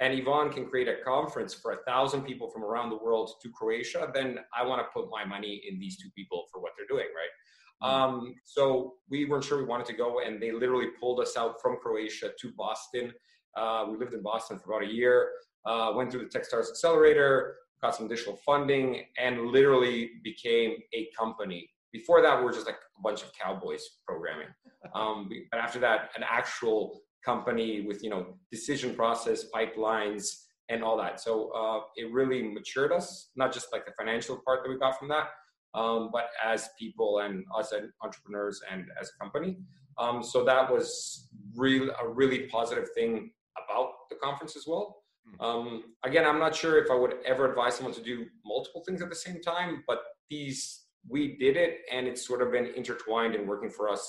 and 0.00 0.12
Ivan 0.12 0.50
can 0.50 0.66
create 0.66 0.88
a 0.88 0.96
conference 1.04 1.54
for 1.54 1.72
a 1.72 1.82
thousand 1.84 2.22
people 2.22 2.48
from 2.50 2.64
around 2.64 2.90
the 2.90 2.96
world 2.96 3.32
to 3.42 3.48
Croatia, 3.50 4.10
then 4.14 4.38
I 4.56 4.64
want 4.64 4.80
to 4.80 4.88
put 4.92 5.10
my 5.10 5.24
money 5.24 5.62
in 5.68 5.78
these 5.78 5.96
two 5.96 6.08
people 6.16 6.46
for 6.52 6.60
what 6.60 6.72
they're 6.76 6.86
doing, 6.86 7.08
right? 7.14 7.88
Mm-hmm. 7.88 8.16
Um, 8.16 8.34
so 8.44 8.94
we 9.08 9.24
weren't 9.24 9.44
sure 9.44 9.58
we 9.58 9.64
wanted 9.64 9.86
to 9.86 9.94
go, 9.94 10.20
and 10.20 10.40
they 10.40 10.52
literally 10.52 10.88
pulled 11.00 11.20
us 11.20 11.36
out 11.36 11.60
from 11.60 11.76
Croatia 11.82 12.30
to 12.40 12.52
Boston. 12.56 13.12
Uh, 13.56 13.86
we 13.90 13.96
lived 13.96 14.14
in 14.14 14.22
Boston 14.22 14.58
for 14.58 14.72
about 14.72 14.88
a 14.88 14.92
year, 14.92 15.30
uh, 15.66 15.92
went 15.94 16.12
through 16.12 16.28
the 16.28 16.38
Techstars 16.38 16.68
Accelerator, 16.68 17.56
got 17.82 17.94
some 17.94 18.06
additional 18.06 18.36
funding, 18.36 19.04
and 19.18 19.48
literally 19.48 20.12
became 20.22 20.76
a 20.94 21.08
company 21.18 21.70
before 21.92 22.22
that, 22.22 22.38
we 22.38 22.44
were 22.44 22.52
just 22.52 22.66
like 22.66 22.78
a 22.98 23.02
bunch 23.02 23.22
of 23.22 23.32
cowboys 23.32 23.82
programming. 24.06 24.48
Um, 24.94 25.28
but 25.50 25.58
after 25.58 25.80
that, 25.80 26.10
an 26.16 26.22
actual 26.26 27.02
company 27.30 27.70
with 27.88 27.98
you 28.04 28.10
know 28.12 28.22
decision 28.50 28.90
process, 29.00 29.38
pipelines, 29.54 30.24
and 30.70 30.82
all 30.82 30.96
that. 31.04 31.14
So 31.20 31.32
uh, 31.60 31.80
it 32.00 32.06
really 32.12 32.40
matured 32.42 32.92
us, 32.92 33.30
not 33.36 33.52
just 33.56 33.68
like 33.72 33.84
the 33.84 33.92
financial 34.00 34.40
part 34.44 34.58
that 34.62 34.70
we 34.70 34.78
got 34.78 34.98
from 34.98 35.08
that, 35.14 35.26
um, 35.74 36.10
but 36.12 36.26
as 36.52 36.68
people 36.78 37.10
and 37.24 37.44
us 37.58 37.72
as 37.72 37.82
entrepreneurs 38.02 38.60
and 38.70 38.86
as 39.00 39.10
a 39.12 39.16
company. 39.22 39.58
Um, 39.98 40.22
so 40.22 40.44
that 40.44 40.70
was 40.72 41.28
really 41.56 41.90
a 42.02 42.08
really 42.20 42.40
positive 42.56 42.88
thing 42.96 43.30
about 43.62 43.88
the 44.10 44.16
conference 44.16 44.56
as 44.56 44.64
well. 44.66 44.86
Hmm. 45.26 45.44
Um, 45.44 45.82
again, 46.04 46.24
I'm 46.24 46.38
not 46.38 46.54
sure 46.54 46.82
if 46.82 46.90
I 46.90 46.94
would 46.94 47.14
ever 47.26 47.50
advise 47.50 47.74
someone 47.76 47.94
to 47.94 48.02
do 48.02 48.26
multiple 48.44 48.82
things 48.86 49.02
at 49.02 49.10
the 49.10 49.22
same 49.26 49.40
time, 49.42 49.82
but 49.86 49.98
these 50.30 50.84
we 51.08 51.36
did 51.38 51.56
it 51.56 51.78
and 51.92 52.06
it's 52.06 52.26
sort 52.26 52.42
of 52.42 52.52
been 52.52 52.66
intertwined 52.76 53.34
and 53.34 53.48
working 53.48 53.70
for 53.70 53.88
us 53.88 54.04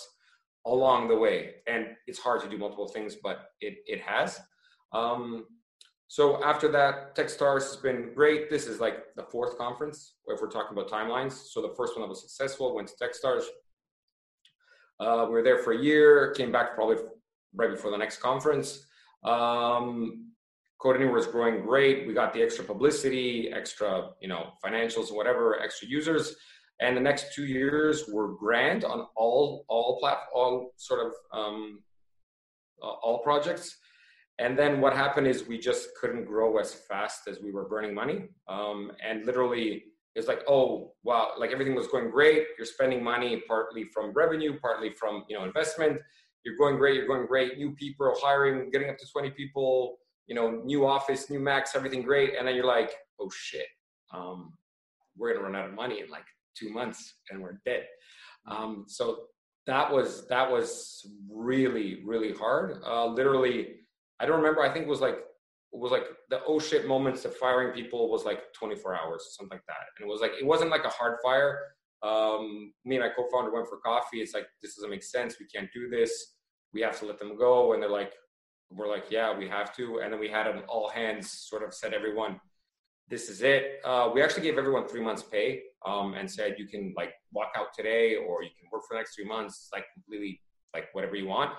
along 0.66 1.08
the 1.08 1.16
way. 1.16 1.56
And 1.68 1.88
it's 2.08 2.20
hard 2.20 2.42
to 2.42 2.50
do 2.50 2.58
multiple 2.58 2.88
things, 2.88 3.16
but 3.22 3.50
it, 3.62 3.78
it 3.86 4.02
has. 4.02 4.40
Um, 4.94 5.46
so 6.08 6.44
after 6.44 6.72
that, 6.72 7.16
Techstars 7.16 7.68
has 7.68 7.76
been 7.76 8.14
great. 8.16 8.50
This 8.50 8.66
is 8.66 8.80
like 8.80 9.14
the 9.16 9.24
fourth 9.24 9.58
conference 9.58 10.16
if 10.28 10.42
we're 10.42 10.50
talking 10.50 10.78
about 10.78 10.90
timelines. 10.90 11.34
So 11.34 11.62
the 11.62 11.74
first 11.78 11.96
one 11.96 12.02
that 12.02 12.10
was 12.10 12.22
successful 12.22 12.74
went 12.74 12.88
to 12.88 12.96
Techstars. 12.96 13.44
Uh, 15.00 15.26
we 15.28 15.34
were 15.34 15.44
there 15.44 15.60
for 15.60 15.72
a 15.74 15.78
year, 15.78 16.32
came 16.32 16.52
back 16.52 16.74
probably 16.76 16.98
right 17.54 17.70
before 17.70 17.92
the 17.92 17.98
next 17.98 18.18
conference. 18.18 18.86
Um, 19.24 20.32
Code 20.82 20.96
Anywhere 20.96 21.20
is 21.20 21.28
growing 21.28 21.62
great. 21.62 22.08
We 22.08 22.14
got 22.14 22.34
the 22.34 22.42
extra 22.42 22.64
publicity, 22.64 23.52
extra, 23.54 24.10
you 24.22 24.30
know, 24.30 24.54
financials 24.66 25.14
whatever, 25.14 25.62
extra 25.62 25.88
users 25.88 26.36
and 26.82 26.96
the 26.96 27.02
next 27.02 27.34
two 27.34 27.46
years 27.46 28.06
were 28.12 28.36
grand 28.36 28.84
on 28.86 29.08
all 29.16 29.66
all 29.70 30.00
plat 30.00 30.20
all 30.34 30.72
sort 30.78 31.06
of 31.06 31.14
um, 31.34 31.82
all 32.82 33.20
projects 33.20 33.78
And 34.40 34.58
then 34.58 34.80
what 34.80 34.94
happened 34.96 35.28
is 35.28 35.48
we 35.48 35.58
just 35.60 35.90
couldn't 36.00 36.26
grow 36.26 36.58
as 36.60 36.74
fast 36.74 37.28
as 37.28 37.42
we 37.42 37.52
were 37.52 37.68
burning 37.68 37.94
money. 37.94 38.30
Um, 38.48 38.92
and 39.06 39.26
literally, 39.26 39.84
it's 40.16 40.28
like, 40.30 40.44
oh 40.48 40.94
wow, 41.04 41.34
like 41.38 41.52
everything 41.52 41.76
was 41.76 41.88
going 41.88 42.10
great. 42.10 42.48
You're 42.58 42.66
spending 42.66 43.04
money 43.04 43.44
partly 43.48 43.84
from 43.94 44.14
revenue, 44.14 44.58
partly 44.60 44.92
from 44.94 45.26
you 45.30 45.38
know 45.38 45.44
investment. 45.44 46.00
You're 46.46 46.58
going 46.58 46.78
great. 46.78 46.96
You're 46.96 47.08
going 47.08 47.28
great. 47.28 47.58
New 47.58 47.72
people 47.76 48.16
hiring, 48.24 48.72
getting 48.72 48.90
up 48.90 48.98
to 48.98 49.08
20 49.12 49.32
people. 49.32 50.00
You 50.28 50.36
know, 50.36 50.50
new 50.64 50.86
office, 50.86 51.30
new 51.30 51.40
Macs, 51.40 51.76
everything 51.76 52.04
great. 52.04 52.32
And 52.38 52.48
then 52.48 52.56
you're 52.56 52.66
like, 52.80 52.92
oh 53.20 53.30
shit, 53.32 53.68
um, 54.14 54.54
we're 55.18 55.34
gonna 55.34 55.46
run 55.46 55.56
out 55.56 55.70
of 55.70 55.76
money 55.76 56.02
in 56.02 56.10
like 56.10 56.28
two 56.58 56.72
months, 56.72 57.16
and 57.30 57.42
we're 57.42 57.60
dead. 57.66 57.86
Um, 58.48 58.86
so 58.88 59.26
that 59.68 59.92
was 59.92 60.28
that 60.28 60.50
was 60.50 61.06
really 61.32 62.02
really 62.06 62.34
hard. 62.34 62.82
Uh, 62.86 63.08
literally, 63.08 63.76
I 64.20 64.26
don't 64.26 64.38
remember. 64.38 64.62
I 64.62 64.72
think 64.72 64.86
it 64.86 64.90
was 64.90 65.02
like 65.02 65.20
it 65.72 65.80
was 65.80 65.92
like 65.92 66.06
the 66.30 66.42
oh 66.48 66.60
shit 66.60 66.88
moments 66.88 67.26
of 67.26 67.36
firing 67.38 67.74
people 67.74 68.10
was 68.10 68.26
like 68.26 68.52
24 68.54 68.96
hours, 68.96 69.36
something 69.38 69.56
like 69.56 69.66
that. 69.68 69.86
And 69.98 70.08
it 70.08 70.12
was 70.12 70.22
like 70.22 70.32
it 70.40 70.46
wasn't 70.46 70.72
like 70.72 70.86
a 70.86 70.90
hard 70.90 71.18
fire. 71.24 71.60
Um, 72.02 72.72
me 72.86 72.96
and 72.96 73.04
my 73.04 73.12
co-founder 73.14 73.52
went 73.52 73.68
for 73.68 73.78
coffee. 73.78 74.20
It's 74.20 74.34
like 74.34 74.48
this 74.62 74.76
doesn't 74.76 74.90
make 74.90 75.04
sense. 75.04 75.36
We 75.40 75.46
can't 75.46 75.70
do 75.74 75.90
this. 75.90 76.36
We 76.74 76.82
have 76.82 76.98
to 77.00 77.06
let 77.06 77.20
them 77.20 77.38
go. 77.38 77.74
And 77.74 77.84
they're 77.84 77.90
like, 77.90 78.14
we're 78.72 78.90
like, 78.90 79.06
yeah, 79.10 79.38
we 79.38 79.48
have 79.48 79.76
to. 79.76 80.00
And 80.00 80.14
then 80.14 80.20
we 80.20 80.30
had 80.30 80.48
an 80.48 80.60
all 80.68 80.90
hands 80.90 81.32
sort 81.32 81.64
of 81.64 81.74
said 81.74 81.94
everyone, 81.94 82.40
this 83.10 83.30
is 83.30 83.42
it. 83.42 83.80
Uh, 83.84 84.10
we 84.14 84.22
actually 84.22 84.44
gave 84.44 84.58
everyone 84.58 84.88
three 84.88 85.02
months 85.02 85.24
pay 85.24 85.62
um, 85.86 86.14
and 86.14 86.30
said 86.30 86.56
you 86.58 86.68
can 86.68 86.94
like 86.96 87.14
walk 87.34 87.52
out 87.58 87.74
today 87.76 88.16
or 88.16 88.44
you 88.44 88.50
can 88.60 88.70
work 88.72 88.84
for 88.88 88.94
the 88.94 89.00
next 89.00 89.16
three 89.16 89.26
months, 89.26 89.70
like 89.74 89.86
completely 89.94 90.40
like 90.74 90.86
whatever 90.94 91.16
you 91.16 91.26
want. 91.26 91.52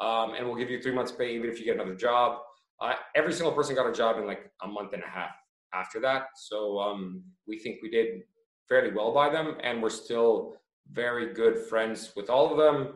Um, 0.00 0.34
and 0.34 0.46
we'll 0.46 0.56
give 0.56 0.70
you 0.70 0.80
three 0.80 0.94
months 0.94 1.10
pay 1.10 1.34
even 1.34 1.50
if 1.50 1.58
you 1.58 1.64
get 1.64 1.74
another 1.76 1.94
job. 1.94 2.38
Uh, 2.80 2.92
every 3.16 3.32
single 3.32 3.52
person 3.52 3.74
got 3.74 3.88
a 3.88 3.92
job 3.92 4.18
in 4.18 4.26
like 4.26 4.52
a 4.62 4.68
month 4.68 4.92
and 4.92 5.02
a 5.02 5.08
half 5.08 5.34
after 5.74 5.98
that. 6.00 6.26
So 6.36 6.78
um, 6.78 7.22
we 7.46 7.58
think 7.58 7.78
we 7.82 7.90
did 7.90 8.22
fairly 8.68 8.92
well 8.94 9.12
by 9.12 9.30
them, 9.30 9.56
and 9.62 9.82
we're 9.82 9.90
still 9.90 10.56
very 10.92 11.32
good 11.32 11.58
friends 11.58 12.12
with 12.14 12.30
all 12.30 12.50
of 12.52 12.58
them, 12.58 12.94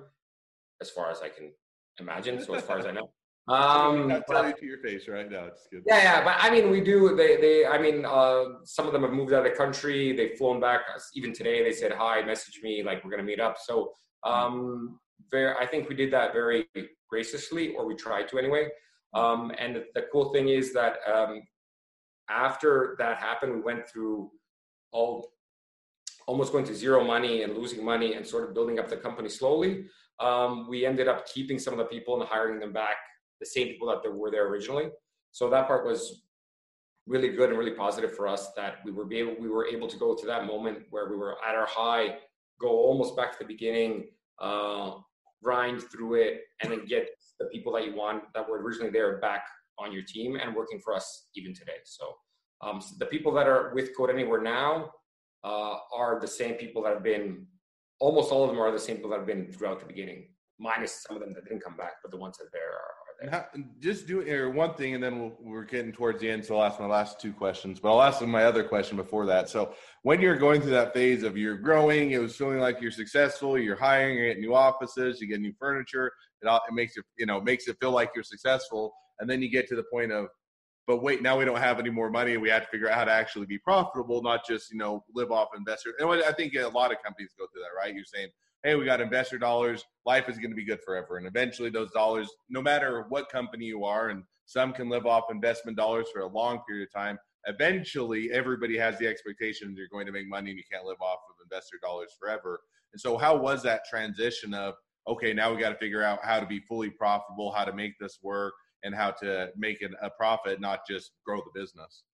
as 0.81 0.90
far 0.90 1.11
as 1.11 1.20
I 1.22 1.29
can 1.29 1.51
imagine. 1.98 2.42
So 2.42 2.55
as 2.55 2.62
far 2.62 2.79
as 2.79 2.87
I 2.87 2.92
know. 2.92 3.11
Um, 3.49 4.13
I'll 4.13 4.23
tell 4.23 4.47
you 4.47 4.55
to 4.55 4.67
your 4.67 4.79
face 4.79 5.09
right 5.09 5.29
now. 5.29 5.47
It's 5.47 5.67
good. 5.71 5.83
Yeah, 5.87 6.03
yeah, 6.03 6.25
but 6.25 6.37
I 6.39 6.51
mean, 6.51 6.71
we 6.71 6.81
do. 6.81 7.17
They, 7.17 7.37
they. 7.37 7.67
I 7.67 7.77
mean, 7.77 8.05
uh, 8.05 8.45
some 8.65 8.87
of 8.87 8.93
them 8.93 9.03
have 9.03 9.13
moved 9.13 9.33
out 9.33 9.45
of 9.45 9.53
the 9.53 9.57
country. 9.57 10.17
They've 10.17 10.37
flown 10.39 10.61
back. 10.61 10.83
Even 11.15 11.33
today, 11.33 11.63
they 11.63 11.73
said 11.73 11.93
hi, 11.93 12.23
message 12.23 12.61
me, 12.63 12.83
like 12.85 13.05
we're 13.05 13.11
gonna 13.11 13.25
meet 13.25 13.41
up. 13.41 13.57
So, 13.59 13.93
um, 14.25 15.01
very. 15.31 15.55
I 15.59 15.67
think 15.67 15.89
we 15.89 15.97
did 15.97 16.13
that 16.13 16.33
very 16.33 16.69
graciously, 17.09 17.75
or 17.75 17.85
we 17.87 17.97
tried 17.97 18.29
to 18.29 18.39
anyway. 18.39 18.69
Um, 19.15 19.53
and 19.59 19.77
the, 19.77 19.85
the, 19.95 20.07
cool 20.11 20.33
thing 20.33 20.49
is 20.49 20.73
that 20.73 20.97
um, 21.13 21.43
after 22.31 22.97
that 22.99 23.19
happened, 23.19 23.53
we 23.55 23.61
went 23.61 23.87
through 23.87 24.31
all 24.93 25.33
almost 26.27 26.53
going 26.53 26.65
to 26.65 26.75
zero 26.75 27.05
money 27.05 27.43
and 27.43 27.57
losing 27.57 27.85
money 27.85 28.15
and 28.15 28.27
sort 28.27 28.49
of 28.49 28.55
building 28.55 28.79
up 28.79 28.89
the 28.89 28.97
company 28.97 29.29
slowly. 29.29 29.87
Um, 30.21 30.69
we 30.69 30.87
ended 30.87 31.09
up 31.09 31.27
keeping 31.27 31.59
some 31.59 31.75
of 31.75 31.79
the 31.79 31.85
people 31.87 32.21
and 32.21 32.29
hiring 32.29 32.61
them 32.61 32.73
back, 32.73 32.97
the 33.43 33.47
same 33.57 33.67
people 33.69 33.89
that 33.89 34.01
were 34.13 34.31
there 34.31 34.47
originally. 34.47 34.89
So 35.33 35.51
that 35.51 35.67
part 35.67 35.85
was 35.85 36.23
really 37.07 37.31
good 37.31 37.51
and 37.51 37.59
really 37.59 37.73
positive 37.73 38.15
for 38.15 38.29
us 38.29 38.53
that 38.55 38.77
we 38.85 38.93
were 38.93 39.13
able 39.13 39.35
we 39.41 39.49
were 39.49 39.67
able 39.67 39.89
to 39.89 39.97
go 39.97 40.15
to 40.15 40.27
that 40.27 40.47
moment 40.47 40.79
where 40.91 41.11
we 41.11 41.17
were 41.17 41.37
at 41.47 41.55
our 41.55 41.67
high, 41.67 42.19
go 42.61 42.69
almost 42.69 43.17
back 43.17 43.33
to 43.33 43.39
the 43.41 43.49
beginning, 43.55 44.05
uh, 44.41 44.93
grind 45.43 45.83
through 45.91 46.15
it, 46.15 46.43
and 46.63 46.71
then 46.71 46.85
get 46.87 47.09
the 47.41 47.47
people 47.47 47.73
that 47.73 47.85
you 47.85 47.97
want 47.97 48.23
that 48.35 48.49
were 48.49 48.63
originally 48.63 48.91
there 48.91 49.19
back 49.19 49.45
on 49.79 49.93
your 49.93 50.03
team 50.03 50.37
and 50.37 50.55
working 50.55 50.79
for 50.79 50.95
us 50.95 51.29
even 51.35 51.53
today. 51.53 51.81
So, 51.85 52.15
um, 52.61 52.81
so 52.81 52.95
the 52.99 53.07
people 53.07 53.33
that 53.33 53.49
are 53.49 53.73
with 53.75 53.97
Code 53.97 54.11
Anywhere 54.11 54.41
now 54.41 54.91
uh, 55.43 55.77
are 55.93 56.21
the 56.21 56.29
same 56.29 56.55
people 56.55 56.83
that 56.85 56.95
have 56.95 57.03
been. 57.03 57.47
Almost 57.99 58.33
all 58.33 58.45
of 58.45 58.51
them 58.51 58.61
are 58.61 58.73
the 58.73 58.79
same 58.79 58.97
people 58.97 59.11
that 59.11 59.19
have 59.19 59.27
been 59.27 59.53
throughout 59.53 59.79
the 59.79 59.87
beginning, 59.87 60.29
minus 60.59 61.05
some 61.07 61.17
of 61.17 61.23
them 61.23 61.33
that 61.35 61.45
didn't 61.45 61.63
come 61.63 61.77
back, 61.77 61.95
but 62.03 62.11
the 62.11 62.17
ones 62.17 62.37
that 62.39 62.47
are 62.47 62.51
there 62.53 62.71
are, 62.71 62.95
how, 63.31 63.47
just 63.81 64.07
doing 64.07 64.29
or 64.31 64.51
one 64.51 64.75
thing, 64.75 64.95
and 64.95 65.03
then 65.03 65.19
we'll, 65.19 65.33
we're 65.41 65.65
getting 65.65 65.93
towards 65.93 66.21
the 66.21 66.31
end, 66.31 66.45
so 66.45 66.57
I'll 66.57 66.65
ask 66.65 66.81
my 66.81 66.87
last 66.87 67.21
two 67.21 67.33
questions. 67.33 67.79
But 67.79 67.93
I'll 67.93 68.03
ask 68.03 68.21
my 68.23 68.45
other 68.45 68.65
question 68.65 68.97
before 68.97 69.27
that. 69.27 69.49
So, 69.49 69.75
when 70.03 70.21
you're 70.21 70.37
going 70.37 70.61
through 70.61 70.73
that 70.73 70.93
phase 70.95 71.23
of 71.23 71.37
you're 71.37 71.57
growing, 71.57 72.13
it 72.13 72.19
was 72.19 72.37
feeling 72.37 72.59
like 72.59 72.81
you're 72.81 72.91
successful, 72.91 73.59
you're 73.59 73.77
hiring, 73.77 74.19
you 74.19 74.27
get 74.27 74.41
new 74.41 74.55
offices, 74.55 75.21
you 75.21 75.27
get 75.27 75.41
new 75.41 75.53
furniture. 75.59 76.11
It, 76.43 76.49
all, 76.49 76.61
it 76.69 76.75
makes 76.75 76.97
it 76.97 77.05
you 77.19 77.27
know 77.27 77.41
makes 77.41 77.69
it 77.69 77.77
feel 77.81 77.93
like 77.93 78.11
you're 78.15 78.25
successful, 78.25 78.93
and 79.21 79.29
then 79.29 79.43
you 79.43 79.51
get 79.51 79.69
to 79.69 79.77
the 79.77 79.85
point 79.93 80.13
of, 80.13 80.27
but 80.87 81.03
wait, 81.03 81.23
now 81.23 81.39
we 81.39 81.45
don't 81.45 81.59
have 81.59 81.79
any 81.79 81.91
more 81.91 82.11
money, 82.11 82.37
we 82.37 82.49
have 82.49 82.63
to 82.63 82.69
figure 82.69 82.89
out 82.89 82.97
how 82.97 83.05
to 83.05 83.13
actually 83.13 83.47
be 83.47 83.59
profitable, 83.59 84.23
not 84.23 84.47
just 84.47 84.73
you 84.73 84.79
know 84.79 85.05
live 85.15 85.31
off 85.31 85.49
investors. 85.57 85.95
And 85.99 86.11
I 86.11 86.33
think 86.33 86.55
a 86.55 86.67
lot 86.69 86.91
of 86.91 86.99
companies 87.05 87.31
go 87.39 87.47
through 87.53 87.63
that, 87.63 87.77
right? 87.79 87.95
You're 87.95 88.05
saying 88.05 88.29
hey, 88.64 88.77
we 88.77 88.85
got 88.85 89.01
investor 89.01 89.38
dollars. 89.38 89.85
Life 90.07 90.29
is 90.29 90.38
going 90.38 90.51
to 90.51 90.57
be 90.57 90.64
good 90.64 90.83
forever. 90.85 91.16
And 91.16 91.27
eventually, 91.27 91.70
those 91.70 91.90
dollars, 91.90 92.29
no 92.48 92.62
matter 92.62 93.07
what 93.09 93.29
company 93.29 93.64
you 93.64 93.85
are, 93.85 94.11
and 94.11 94.22
some 94.46 94.72
can 94.72 94.88
live 94.88 95.07
off 95.07 95.25
investment 95.31 95.77
dollars 95.77 96.07
for 96.12 96.20
a 96.20 96.27
long 96.27 96.61
period 96.68 96.88
of 96.88 96.92
time. 96.92 97.18
Eventually, 97.46 98.31
everybody 98.33 98.79
has 98.79 98.98
the 98.98 99.07
expectation 99.07 99.75
you're 99.77 99.88
going 99.90 100.07
to 100.07 100.12
make 100.12 100.29
money 100.29 100.51
and 100.51 100.59
you 100.59 100.64
can't 100.70 100.85
live 100.85 101.01
off 101.01 101.18
of 101.29 101.44
investor 101.44 101.79
dollars 101.83 102.12
forever. 102.18 102.61
And 102.92 103.01
so, 103.01 103.16
how 103.16 103.37
was 103.37 103.62
that 103.64 103.83
transition 103.88 104.55
of, 104.55 104.75
okay, 105.09 105.33
now 105.33 105.53
we 105.53 105.61
got 105.61 105.70
to 105.70 105.79
figure 105.79 106.03
out 106.03 106.20
how 106.22 106.38
to 106.38 106.46
be 106.46 106.61
fully 106.61 106.90
profitable, 106.90 107.51
how 107.51 107.64
to 107.64 107.72
make 107.72 107.98
this 107.98 108.18
work, 108.22 108.55
and 108.85 108.94
how 108.94 109.11
to 109.11 109.48
make 109.57 109.83
it 109.83 109.90
a 110.03 110.11
profit, 110.11 110.61
not 110.61 110.81
just 110.88 111.12
grow 111.27 111.38
the 111.38 111.61
business? 111.61 112.05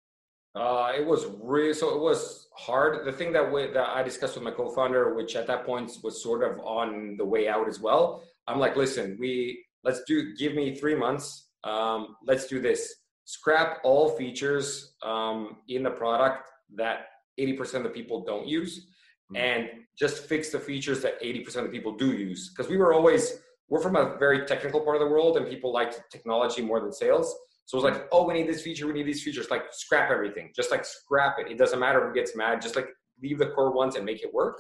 Uh, 0.55 0.93
it 0.97 1.05
was 1.05 1.27
really 1.41 1.75
so. 1.75 1.95
It 1.95 2.01
was 2.01 2.49
hard. 2.57 3.07
The 3.07 3.13
thing 3.13 3.33
that 3.33 3.53
we, 3.53 3.67
that 3.69 3.89
I 3.91 4.03
discussed 4.03 4.35
with 4.35 4.45
my 4.45 4.51
co-founder, 4.51 5.15
which 5.15 5.37
at 5.37 5.47
that 5.47 5.65
point 5.65 5.93
was 6.03 6.23
sort 6.23 6.43
of 6.43 6.59
on 6.61 7.17
the 7.17 7.25
way 7.25 7.49
out 7.49 7.69
as 7.69 7.81
well. 7.81 8.23
I'm 8.47 8.59
like, 8.59 8.77
listen, 8.77 9.17
we 9.21 9.65
let's 9.85 10.03
do. 10.07 10.35
Give 10.37 10.55
me 10.55 10.75
three 10.75 10.95
months. 10.95 11.49
Um, 11.65 12.17
let's 12.27 12.47
do 12.47 12.61
this. 12.61 12.95
Scrap 13.25 13.79
all 13.85 14.11
features 14.11 14.95
um, 15.03 15.59
in 15.69 15.83
the 15.83 15.91
product 15.91 16.49
that 16.77 17.09
80% 17.39 17.75
of 17.75 17.83
the 17.83 17.91
people 17.91 18.25
don't 18.25 18.49
use, 18.49 18.87
mm-hmm. 19.33 19.37
and 19.37 19.69
just 19.99 20.25
fix 20.25 20.51
the 20.51 20.59
features 20.59 21.03
that 21.03 21.21
80% 21.23 21.57
of 21.57 21.65
the 21.65 21.69
people 21.69 21.95
do 21.95 22.13
use. 22.13 22.51
Because 22.51 22.71
we 22.71 22.79
were 22.79 22.95
always 22.95 23.41
we're 23.69 23.83
from 23.83 23.97
a 23.97 24.17
very 24.19 24.47
technical 24.47 24.81
part 24.81 24.97
of 24.97 25.01
the 25.01 25.09
world, 25.09 25.37
and 25.37 25.47
people 25.47 25.73
liked 25.73 26.01
technology 26.11 26.63
more 26.63 26.81
than 26.81 26.93
sales. 26.93 27.35
So 27.69 27.77
it 27.77 27.83
was 27.83 27.93
like, 27.93 28.09
oh, 28.13 28.27
we 28.27 28.33
need 28.33 28.49
this 28.49 28.63
feature, 28.63 28.87
we 28.87 28.95
need 28.95 29.07
these 29.07 29.23
features. 29.23 29.51
Like 29.51 29.65
scrap 29.73 30.11
everything, 30.11 30.53
just 30.57 30.71
like 30.71 30.87
scrap 30.87 31.37
it. 31.39 31.53
It 31.53 31.59
doesn't 31.59 31.79
matter 31.79 32.09
who 32.09 32.15
gets 32.15 32.35
mad. 32.35 32.63
Just 32.63 32.77
like 32.77 32.89
leave 33.23 33.37
the 33.39 33.49
core 33.49 33.75
ones 33.75 33.95
and 33.95 34.07
make 34.07 34.23
it 34.23 34.33
work. 34.33 34.59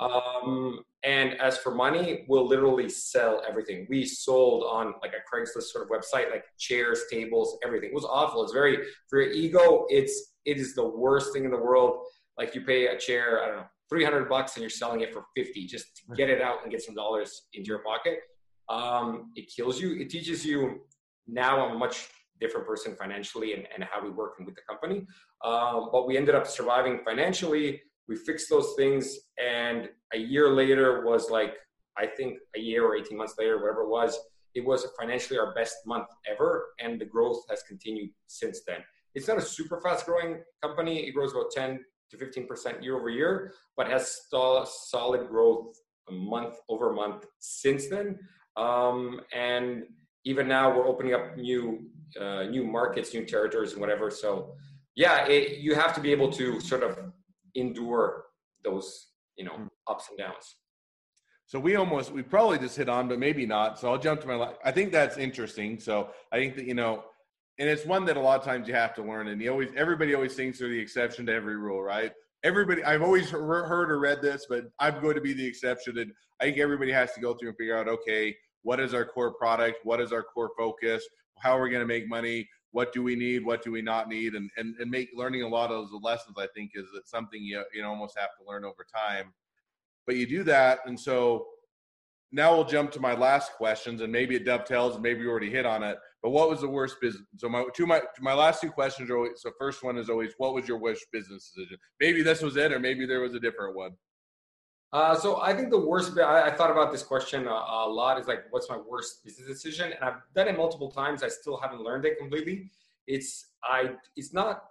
Um, 0.00 0.80
and 1.02 1.40
as 1.40 1.56
for 1.56 1.74
money, 1.74 2.26
we'll 2.28 2.46
literally 2.46 2.90
sell 2.90 3.42
everything. 3.48 3.86
We 3.88 4.04
sold 4.04 4.64
on 4.64 4.92
like 5.00 5.14
a 5.14 5.34
Craigslist 5.34 5.62
sort 5.62 5.84
of 5.84 5.90
website, 5.90 6.30
like 6.30 6.44
chairs, 6.58 7.04
tables, 7.10 7.56
everything. 7.64 7.88
It 7.88 7.94
was 7.94 8.04
awful. 8.04 8.42
It's 8.42 8.52
very 8.52 8.86
for 9.08 9.22
your 9.22 9.32
ego. 9.32 9.86
It's 9.88 10.34
it 10.44 10.58
is 10.58 10.74
the 10.74 10.86
worst 10.86 11.32
thing 11.32 11.46
in 11.46 11.50
the 11.50 11.56
world. 11.56 12.04
Like 12.36 12.54
you 12.54 12.60
pay 12.60 12.88
a 12.88 12.98
chair, 12.98 13.42
I 13.42 13.46
don't 13.46 13.56
know, 13.56 13.66
three 13.88 14.04
hundred 14.04 14.28
bucks, 14.28 14.56
and 14.56 14.62
you're 14.62 14.68
selling 14.68 15.00
it 15.00 15.14
for 15.14 15.24
fifty 15.34 15.66
just 15.66 15.86
to 15.96 16.14
get 16.16 16.28
it 16.28 16.42
out 16.42 16.58
and 16.64 16.70
get 16.70 16.82
some 16.82 16.94
dollars 16.94 17.44
into 17.54 17.68
your 17.68 17.82
pocket. 17.82 18.18
Um, 18.68 19.32
it 19.36 19.50
kills 19.56 19.80
you. 19.80 19.98
It 19.98 20.10
teaches 20.10 20.44
you. 20.44 20.82
Now 21.26 21.66
I'm 21.66 21.78
much 21.78 22.08
different 22.42 22.66
person 22.66 22.94
financially 23.02 23.54
and, 23.54 23.64
and 23.74 23.84
how 23.90 23.98
we 24.04 24.10
working 24.10 24.44
with 24.46 24.56
the 24.58 24.64
company. 24.68 24.98
Um, 25.44 25.88
but 25.92 26.06
we 26.06 26.16
ended 26.16 26.34
up 26.34 26.46
surviving 26.46 27.00
financially. 27.04 27.80
We 28.08 28.16
fixed 28.16 28.48
those 28.50 28.74
things, 28.76 29.04
and 29.42 29.88
a 30.12 30.18
year 30.18 30.50
later 30.50 31.04
was 31.06 31.30
like 31.30 31.54
I 31.96 32.06
think 32.06 32.38
a 32.56 32.60
year 32.60 32.84
or 32.86 32.96
18 32.96 33.16
months 33.16 33.34
later, 33.38 33.58
whatever 33.60 33.82
it 33.82 33.88
was, 33.88 34.18
it 34.54 34.64
was 34.64 34.86
financially 34.98 35.38
our 35.38 35.54
best 35.54 35.76
month 35.86 36.08
ever, 36.30 36.66
and 36.80 37.00
the 37.00 37.04
growth 37.04 37.42
has 37.50 37.62
continued 37.68 38.10
since 38.26 38.60
then. 38.66 38.80
It's 39.14 39.28
not 39.28 39.38
a 39.38 39.42
super 39.42 39.80
fast 39.80 40.06
growing 40.06 40.42
company. 40.62 41.06
It 41.06 41.12
grows 41.12 41.32
about 41.32 41.50
10 41.52 41.80
to 42.10 42.16
15% 42.16 42.82
year 42.82 42.96
over 42.98 43.10
year, 43.10 43.54
but 43.76 43.88
has 43.88 44.20
solid 44.30 45.28
growth 45.28 45.74
month 46.10 46.56
over 46.68 46.92
month 46.92 47.26
since 47.38 47.88
then. 47.88 48.18
Um, 48.56 49.20
and 49.34 49.84
even 50.24 50.48
now, 50.48 50.74
we're 50.74 50.86
opening 50.86 51.14
up 51.14 51.36
new 51.36 51.86
uh, 52.20 52.44
new 52.44 52.64
markets, 52.64 53.14
new 53.14 53.24
territories, 53.24 53.72
and 53.72 53.80
whatever. 53.80 54.10
So, 54.10 54.54
yeah, 54.94 55.26
it, 55.26 55.58
you 55.58 55.74
have 55.74 55.94
to 55.94 56.00
be 56.00 56.12
able 56.12 56.30
to 56.32 56.60
sort 56.60 56.82
of 56.82 56.98
endure 57.54 58.24
those, 58.64 59.08
you 59.36 59.44
know, 59.44 59.52
hmm. 59.52 59.66
ups 59.88 60.08
and 60.10 60.18
downs. 60.18 60.56
So 61.46 61.58
we 61.58 61.76
almost, 61.76 62.12
we 62.12 62.22
probably 62.22 62.58
just 62.58 62.76
hit 62.76 62.88
on, 62.88 63.08
but 63.08 63.18
maybe 63.18 63.44
not. 63.44 63.78
So 63.78 63.90
I'll 63.90 63.98
jump 63.98 64.20
to 64.22 64.26
my. 64.26 64.52
I 64.64 64.70
think 64.70 64.92
that's 64.92 65.18
interesting. 65.18 65.78
So 65.80 66.10
I 66.30 66.38
think 66.38 66.56
that 66.56 66.66
you 66.66 66.74
know, 66.74 67.04
and 67.58 67.68
it's 67.68 67.84
one 67.84 68.04
that 68.06 68.16
a 68.16 68.20
lot 68.20 68.38
of 68.38 68.44
times 68.44 68.68
you 68.68 68.74
have 68.74 68.94
to 68.94 69.02
learn. 69.02 69.28
And 69.28 69.40
you 69.40 69.50
always, 69.50 69.70
everybody 69.76 70.14
always 70.14 70.34
thinks 70.34 70.58
they're 70.58 70.68
the 70.68 70.78
exception 70.78 71.26
to 71.26 71.32
every 71.32 71.56
rule, 71.56 71.82
right? 71.82 72.12
Everybody, 72.44 72.82
I've 72.82 73.02
always 73.02 73.30
heard 73.30 73.90
or 73.90 73.98
read 74.00 74.20
this, 74.20 74.46
but 74.48 74.64
I'm 74.80 75.00
going 75.00 75.14
to 75.14 75.20
be 75.20 75.32
the 75.32 75.46
exception. 75.46 75.98
And 75.98 76.12
I 76.40 76.44
think 76.44 76.58
everybody 76.58 76.90
has 76.90 77.12
to 77.12 77.20
go 77.20 77.34
through 77.34 77.50
and 77.50 77.58
figure 77.58 77.76
out, 77.76 77.86
okay, 77.86 78.34
what 78.62 78.80
is 78.80 78.94
our 78.94 79.04
core 79.04 79.34
product? 79.34 79.78
What 79.84 80.00
is 80.00 80.12
our 80.12 80.22
core 80.22 80.50
focus? 80.56 81.04
how 81.42 81.58
are 81.58 81.62
we 81.62 81.70
going 81.70 81.82
to 81.82 81.86
make 81.86 82.08
money? 82.08 82.48
What 82.70 82.92
do 82.92 83.02
we 83.02 83.16
need? 83.16 83.44
What 83.44 83.62
do 83.62 83.70
we 83.70 83.82
not 83.82 84.08
need? 84.08 84.34
And 84.34 84.50
and 84.56 84.74
and 84.78 84.90
make 84.90 85.10
learning 85.14 85.42
a 85.42 85.48
lot 85.48 85.70
of 85.70 85.90
those 85.90 86.00
lessons. 86.02 86.36
I 86.38 86.46
think 86.54 86.70
is 86.74 86.86
something 87.04 87.42
you 87.42 87.62
you 87.74 87.84
almost 87.84 88.18
have 88.18 88.30
to 88.38 88.50
learn 88.50 88.64
over 88.64 88.86
time. 88.94 89.32
But 90.06 90.16
you 90.16 90.26
do 90.26 90.42
that, 90.44 90.80
and 90.86 90.98
so 90.98 91.46
now 92.32 92.54
we'll 92.54 92.64
jump 92.64 92.90
to 92.92 93.00
my 93.00 93.12
last 93.12 93.52
questions, 93.52 94.00
and 94.00 94.10
maybe 94.10 94.34
it 94.34 94.46
dovetails, 94.46 94.94
and 94.94 95.02
maybe 95.02 95.20
you 95.20 95.30
already 95.30 95.50
hit 95.50 95.66
on 95.66 95.82
it. 95.82 95.98
But 96.22 96.30
what 96.30 96.48
was 96.48 96.62
the 96.62 96.68
worst 96.68 96.96
business? 97.00 97.24
So 97.36 97.48
my 97.48 97.64
two 97.74 97.86
my 97.86 98.00
my 98.20 98.32
last 98.32 98.62
two 98.62 98.70
questions 98.70 99.10
are 99.10 99.16
always. 99.18 99.42
So 99.42 99.50
first 99.58 99.82
one 99.82 99.98
is 99.98 100.08
always, 100.08 100.32
what 100.38 100.54
was 100.54 100.66
your 100.66 100.78
worst 100.78 101.04
business 101.12 101.52
decision? 101.54 101.76
Maybe 102.00 102.22
this 102.22 102.40
was 102.40 102.56
it, 102.56 102.72
or 102.72 102.78
maybe 102.78 103.04
there 103.04 103.20
was 103.20 103.34
a 103.34 103.40
different 103.40 103.76
one. 103.76 103.90
Uh, 104.92 105.14
so 105.14 105.40
I 105.40 105.54
think 105.54 105.70
the 105.70 105.80
worst. 105.80 106.18
I, 106.18 106.48
I 106.48 106.50
thought 106.50 106.70
about 106.70 106.92
this 106.92 107.02
question 107.02 107.46
a, 107.46 107.50
a, 107.50 107.88
lot. 107.88 108.20
Is 108.20 108.26
like, 108.26 108.44
what's 108.50 108.68
my 108.68 108.76
worst 108.76 109.24
business 109.24 109.48
decision? 109.48 109.92
And 109.92 110.04
I've 110.04 110.20
done 110.34 110.48
it 110.48 110.56
multiple 110.56 110.90
times. 110.90 111.22
I 111.22 111.28
still 111.28 111.56
haven't 111.56 111.80
learned 111.80 112.04
it 112.04 112.18
completely. 112.18 112.70
It's 113.06 113.46
I. 113.64 113.92
It's 114.16 114.34
not. 114.34 114.64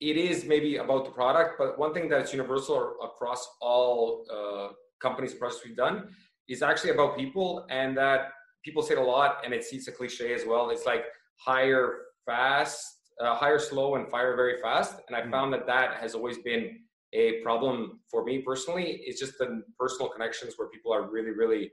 It 0.00 0.16
is 0.16 0.44
maybe 0.44 0.76
about 0.76 1.04
the 1.04 1.10
product, 1.10 1.56
but 1.58 1.78
one 1.78 1.94
thing 1.94 2.08
that's 2.08 2.32
universal 2.32 2.96
across 3.02 3.48
all 3.60 4.26
uh, 4.30 4.72
companies 5.00 5.34
projects 5.34 5.62
we've 5.64 5.76
done 5.76 6.08
is 6.48 6.62
actually 6.62 6.90
about 6.90 7.16
people 7.16 7.66
and 7.70 7.96
that 7.96 8.32
people 8.64 8.82
say 8.82 8.94
it 8.94 8.98
a 8.98 9.02
lot 9.02 9.38
and 9.44 9.52
it's, 9.54 9.72
it's 9.72 9.88
a 9.88 9.92
cliche 9.92 10.34
as 10.34 10.44
well 10.46 10.70
it's 10.70 10.86
like 10.86 11.04
hire 11.36 12.02
fast 12.24 12.84
uh, 13.20 13.34
hire 13.34 13.58
slow 13.58 13.94
and 13.96 14.08
fire 14.08 14.36
very 14.36 14.60
fast 14.60 15.00
and 15.06 15.16
i 15.16 15.20
mm-hmm. 15.20 15.30
found 15.30 15.52
that 15.52 15.66
that 15.66 15.94
has 15.94 16.14
always 16.14 16.38
been 16.38 16.78
a 17.12 17.40
problem 17.42 18.00
for 18.10 18.24
me 18.24 18.38
personally 18.38 19.02
is 19.06 19.18
just 19.18 19.38
the 19.38 19.62
personal 19.78 20.08
connections 20.08 20.54
where 20.56 20.68
people 20.68 20.92
are 20.92 21.10
really 21.10 21.30
really 21.30 21.70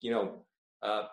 you 0.00 0.10
know 0.10 0.44
uh, 0.82 1.04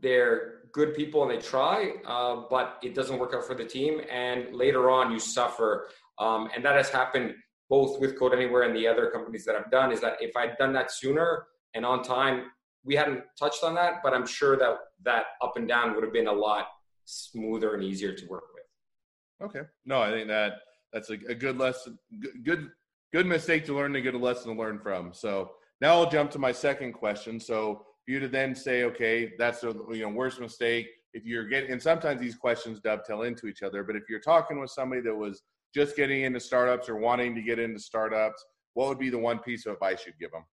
they're 0.00 0.60
good 0.72 0.94
people 0.94 1.22
and 1.22 1.30
they 1.30 1.42
try 1.42 1.92
uh, 2.06 2.42
but 2.50 2.78
it 2.82 2.94
doesn't 2.94 3.18
work 3.18 3.34
out 3.34 3.44
for 3.44 3.54
the 3.54 3.64
team 3.64 4.00
and 4.10 4.54
later 4.54 4.90
on 4.90 5.12
you 5.12 5.18
suffer 5.18 5.88
um, 6.18 6.48
and 6.54 6.64
that 6.64 6.76
has 6.76 6.88
happened 6.88 7.34
both 7.68 8.00
with 8.00 8.18
code 8.18 8.34
anywhere 8.34 8.62
and 8.62 8.76
the 8.76 8.86
other 8.86 9.10
companies 9.10 9.44
that 9.44 9.54
i've 9.54 9.70
done 9.70 9.92
is 9.92 10.00
that 10.00 10.14
if 10.20 10.34
i'd 10.36 10.56
done 10.58 10.72
that 10.72 10.90
sooner 10.90 11.46
and 11.74 11.84
on 11.84 12.02
time. 12.02 12.44
We 12.84 12.96
hadn't 12.96 13.22
touched 13.38 13.62
on 13.62 13.74
that, 13.76 14.02
but 14.02 14.12
I'm 14.12 14.26
sure 14.26 14.56
that 14.56 14.76
that 15.04 15.24
up 15.42 15.56
and 15.56 15.68
down 15.68 15.94
would 15.94 16.04
have 16.04 16.12
been 16.12 16.26
a 16.26 16.32
lot 16.32 16.66
smoother 17.04 17.74
and 17.74 17.82
easier 17.82 18.12
to 18.12 18.26
work 18.26 18.44
with. 18.54 19.48
Okay. 19.48 19.68
No, 19.84 20.00
I 20.00 20.10
think 20.10 20.28
that 20.28 20.54
that's 20.92 21.10
a, 21.10 21.18
a 21.28 21.34
good 21.34 21.58
lesson. 21.58 21.98
Good, 22.44 22.70
good 23.12 23.26
mistake 23.26 23.64
to 23.66 23.74
learn, 23.74 23.92
to 23.92 24.00
get 24.00 24.14
a 24.14 24.18
lesson 24.18 24.54
to 24.54 24.58
learn 24.60 24.78
from. 24.78 25.12
So 25.12 25.52
now 25.80 25.94
I'll 25.94 26.10
jump 26.10 26.30
to 26.32 26.38
my 26.38 26.52
second 26.52 26.92
question. 26.92 27.40
So 27.40 27.84
you 28.06 28.18
to 28.20 28.28
then 28.28 28.54
say, 28.54 28.84
okay, 28.84 29.32
that's 29.38 29.60
the 29.60 29.74
you 29.90 30.02
know 30.02 30.08
worst 30.08 30.40
mistake. 30.40 30.88
If 31.14 31.24
you're 31.24 31.46
getting, 31.46 31.70
and 31.70 31.82
sometimes 31.82 32.20
these 32.20 32.34
questions 32.34 32.80
dovetail 32.80 33.22
into 33.22 33.46
each 33.46 33.62
other. 33.62 33.82
But 33.84 33.96
if 33.96 34.04
you're 34.08 34.20
talking 34.20 34.60
with 34.60 34.70
somebody 34.70 35.02
that 35.02 35.14
was 35.14 35.42
just 35.74 35.96
getting 35.96 36.22
into 36.22 36.40
startups 36.40 36.88
or 36.88 36.96
wanting 36.96 37.34
to 37.34 37.42
get 37.42 37.58
into 37.58 37.78
startups, 37.78 38.42
what 38.74 38.88
would 38.88 38.98
be 38.98 39.10
the 39.10 39.18
one 39.18 39.38
piece 39.38 39.66
of 39.66 39.74
advice 39.74 40.04
you'd 40.06 40.18
give 40.18 40.30
them? 40.30 40.44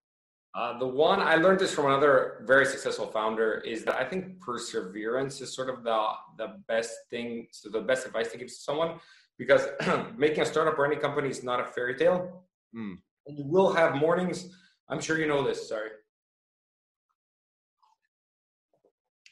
Uh, 0.56 0.78
the 0.80 0.88
one 0.88 1.20
I 1.20 1.36
learned 1.36 1.60
this 1.60 1.74
from 1.74 1.86
another 1.86 2.44
very 2.48 2.66
successful 2.66 3.08
founder 3.08 3.62
is 3.66 3.86
that 3.86 3.96
I 3.96 4.04
think 4.04 4.40
perseverance 4.40 5.42
is 5.42 5.56
sort 5.56 5.70
of 5.70 5.84
the 5.84 6.08
the 6.38 6.56
best 6.68 6.92
thing, 7.10 7.48
so 7.52 7.70
the 7.70 7.82
best 7.82 8.06
advice 8.06 8.32
to 8.32 8.38
give 8.38 8.48
to 8.48 8.54
someone, 8.54 9.00
because 9.40 9.66
making 10.18 10.42
a 10.42 10.46
startup 10.46 10.78
or 10.78 10.86
any 10.86 10.98
company 10.98 11.30
is 11.30 11.44
not 11.44 11.60
a 11.60 11.66
fairy 11.66 11.96
tale. 11.96 12.44
Mm. 12.76 12.98
And 13.26 13.38
you 13.38 13.46
will 13.48 13.74
have 13.74 13.96
mornings. 13.96 14.50
I'm 14.90 15.00
sure 15.00 15.18
you 15.18 15.28
know 15.28 15.44
this. 15.44 15.68
Sorry. 15.68 15.90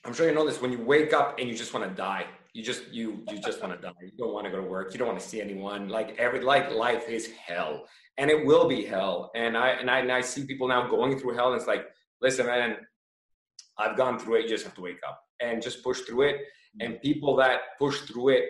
I'm 0.05 0.13
sure 0.13 0.27
you 0.27 0.33
know 0.33 0.47
this 0.47 0.61
when 0.61 0.71
you 0.71 0.79
wake 0.79 1.13
up 1.13 1.37
and 1.37 1.47
you 1.49 1.55
just 1.55 1.73
want 1.73 1.87
to 1.87 1.93
die 1.93 2.25
you 2.57 2.63
just 2.63 2.87
you 2.91 3.23
you 3.29 3.37
just 3.39 3.61
want 3.61 3.71
to 3.71 3.79
die 3.79 3.93
you 4.01 4.11
don't 4.17 4.33
want 4.33 4.43
to 4.43 4.49
go 4.49 4.57
to 4.57 4.67
work 4.67 4.91
you 4.91 4.97
don't 4.97 5.07
want 5.07 5.19
to 5.19 5.27
see 5.27 5.39
anyone 5.39 5.87
like 5.89 6.17
every 6.17 6.41
like 6.41 6.71
life 6.71 7.07
is 7.07 7.29
hell 7.45 7.85
and 8.17 8.31
it 8.31 8.45
will 8.47 8.67
be 8.67 8.83
hell 8.83 9.29
and 9.35 9.55
i 9.55 9.69
and 9.69 9.91
i 9.91 9.99
and 9.99 10.11
i 10.11 10.21
see 10.21 10.43
people 10.43 10.67
now 10.67 10.87
going 10.87 11.19
through 11.19 11.35
hell 11.35 11.51
and 11.51 11.55
it's 11.55 11.67
like 11.67 11.85
listen 12.19 12.47
man 12.47 12.77
i've 13.77 13.95
gone 13.95 14.17
through 14.17 14.37
it 14.37 14.43
you 14.43 14.49
just 14.49 14.63
have 14.63 14.73
to 14.73 14.81
wake 14.81 14.99
up 15.07 15.21
and 15.39 15.61
just 15.61 15.83
push 15.83 15.99
through 16.01 16.23
it 16.23 16.37
and 16.79 16.99
people 17.01 17.35
that 17.35 17.59
push 17.77 18.01
through 18.01 18.29
it 18.29 18.45